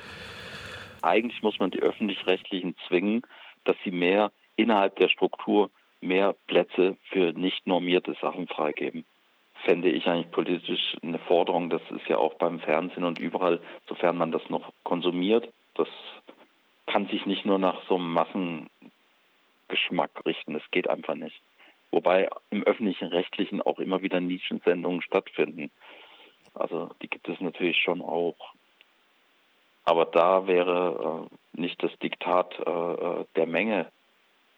[1.03, 3.23] Eigentlich muss man die öffentlich-rechtlichen zwingen,
[3.65, 9.05] dass sie mehr innerhalb der Struktur mehr Plätze für nicht normierte Sachen freigeben
[9.65, 11.71] fände ich eigentlich politisch eine Forderung.
[11.71, 15.53] Das ist ja auch beim Fernsehen und überall, sofern man das noch konsumiert.
[15.75, 15.89] Das
[16.87, 20.55] kann sich nicht nur nach so einem Massengeschmack richten.
[20.55, 21.41] Das geht einfach nicht.
[21.91, 25.71] Wobei im öffentlichen Rechtlichen auch immer wieder Nischensendungen stattfinden.
[26.55, 28.37] Also die gibt es natürlich schon auch.
[29.85, 33.91] Aber da wäre äh, nicht das Diktat äh, der Menge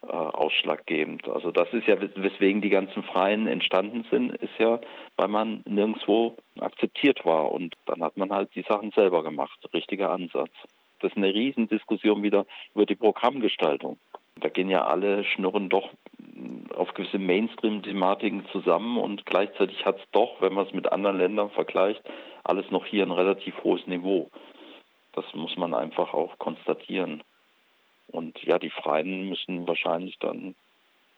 [0.03, 1.27] äh, ausschlaggebend.
[1.27, 4.79] Also das ist ja, weswegen die ganzen Freien entstanden sind, ist ja,
[5.15, 9.57] weil man nirgendwo akzeptiert war und dann hat man halt die Sachen selber gemacht.
[9.73, 10.51] Richtiger Ansatz.
[10.99, 13.97] Das ist eine Riesendiskussion wieder über die Programmgestaltung.
[14.39, 15.89] Da gehen ja alle Schnurren doch
[16.75, 21.49] auf gewisse Mainstream-Thematiken zusammen und gleichzeitig hat es doch, wenn man es mit anderen Ländern
[21.49, 22.01] vergleicht,
[22.43, 24.29] alles noch hier ein relativ hohes Niveau.
[25.13, 27.23] Das muss man einfach auch konstatieren.
[28.07, 30.55] Und ja, die Freien müssen wahrscheinlich dann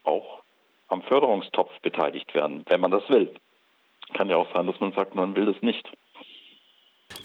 [0.04, 0.44] auch
[0.88, 3.34] am Förderungstopf beteiligt werden, wenn man das will.
[4.14, 5.88] Kann ja auch sein, dass man sagt, man will das nicht.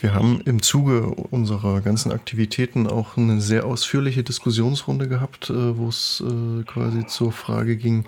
[0.01, 5.89] Wir haben im Zuge unserer ganzen Aktivitäten auch eine sehr ausführliche Diskussionsrunde gehabt, äh, wo
[5.89, 8.07] es äh, quasi zur Frage ging,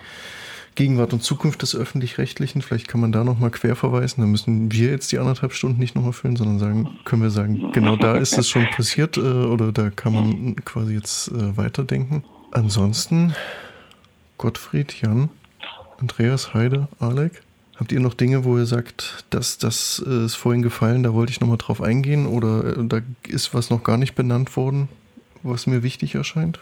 [0.77, 2.63] Gegenwart und Zukunft des Öffentlich-Rechtlichen.
[2.63, 4.21] Vielleicht kann man da nochmal quer verweisen.
[4.21, 7.73] Da müssen wir jetzt die anderthalb Stunden nicht nochmal füllen, sondern sagen, können wir sagen,
[7.73, 12.23] genau da ist es schon passiert äh, oder da kann man quasi jetzt äh, weiterdenken.
[12.53, 13.35] Ansonsten,
[14.39, 15.31] Gottfried, Jan,
[15.99, 17.43] Andreas, Heide, Alec,
[17.77, 21.33] habt ihr noch Dinge, wo ihr sagt, das, das äh, ist vorhin gefallen, da wollte
[21.33, 24.89] ich nochmal drauf eingehen oder äh, da ist was noch gar nicht benannt worden,
[25.43, 26.61] was mir wichtig erscheint?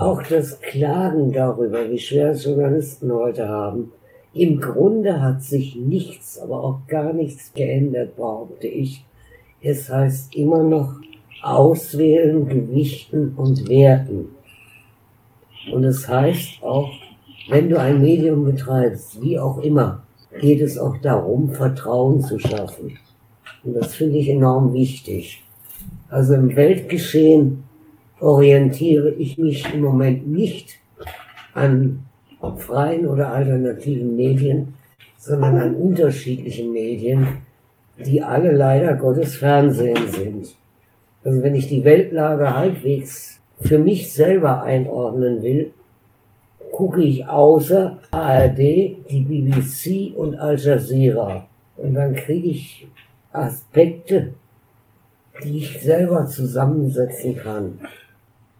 [0.00, 3.92] Auch das Klagen darüber, wie schwer es Journalisten heute haben,
[4.32, 9.04] im Grunde hat sich nichts, aber auch gar nichts geändert, behaupte ich.
[9.60, 10.94] Es heißt immer noch
[11.42, 14.30] auswählen, gewichten und werten.
[15.70, 16.92] Und es heißt auch,
[17.50, 20.02] wenn du ein Medium betreibst, wie auch immer,
[20.40, 22.96] geht es auch darum, Vertrauen zu schaffen.
[23.64, 25.42] Und das finde ich enorm wichtig.
[26.08, 27.64] Also im Weltgeschehen
[28.20, 30.78] orientiere ich mich im Moment nicht
[31.54, 32.04] an
[32.56, 34.74] freien oder alternativen Medien,
[35.18, 37.26] sondern an unterschiedlichen Medien,
[37.98, 40.56] die alle leider Gottes Fernsehen sind.
[41.22, 45.72] Also wenn ich die Weltlage halbwegs für mich selber einordnen will,
[46.72, 51.46] gucke ich außer ARD die BBC und Al Jazeera.
[51.76, 52.88] Und dann kriege ich
[53.32, 54.32] Aspekte,
[55.44, 57.78] die ich selber zusammensetzen kann.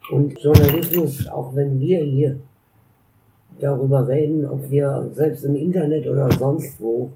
[0.09, 2.39] Und Journalismus, auch wenn wir hier
[3.59, 7.11] darüber reden, ob wir selbst im Internet oder sonst wo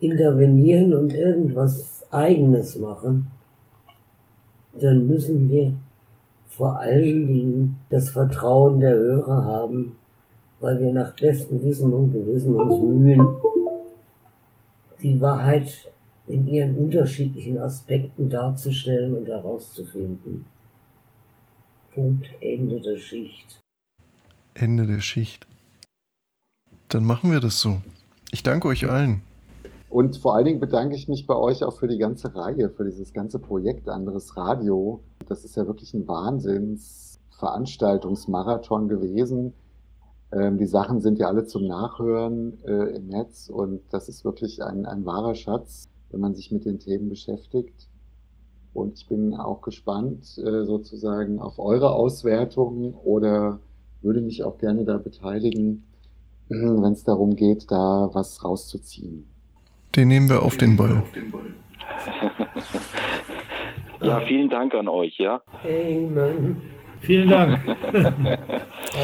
[0.00, 3.28] intervenieren und irgendwas Eigenes machen,
[4.78, 5.72] dann müssen wir
[6.48, 9.96] vor allen Dingen das Vertrauen der Hörer haben,
[10.60, 13.26] weil wir nach bestem Wissen und Gewissen uns mühen,
[15.02, 15.90] die Wahrheit
[16.26, 20.44] in ihren unterschiedlichen Aspekten darzustellen und herauszufinden.
[21.96, 23.60] Punkt, Ende der Schicht.
[24.52, 25.46] Ende der Schicht.
[26.88, 27.80] Dann machen wir das so.
[28.30, 29.22] Ich danke euch allen.
[29.88, 32.84] Und vor allen Dingen bedanke ich mich bei euch auch für die ganze Reihe, für
[32.84, 35.02] dieses ganze Projekt Anderes Radio.
[35.26, 39.54] Das ist ja wirklich ein Wahnsinnsveranstaltungsmarathon gewesen.
[40.32, 44.62] Ähm, die Sachen sind ja alle zum Nachhören äh, im Netz und das ist wirklich
[44.62, 47.88] ein, ein wahrer Schatz, wenn man sich mit den Themen beschäftigt.
[48.76, 53.58] Und ich bin auch gespannt äh, sozusagen auf eure Auswertungen oder
[54.02, 55.84] würde mich auch gerne da beteiligen,
[56.48, 59.26] wenn es darum geht, da was rauszuziehen.
[59.96, 61.02] Den nehmen wir auf den Ball.
[64.02, 65.40] Ja, vielen Dank an euch, ja.
[65.64, 66.60] Amen.
[67.00, 67.58] Vielen Dank.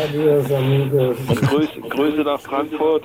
[0.05, 1.17] Adios, amigos.
[1.27, 3.05] Grüße, Grüße nach Frankfurt.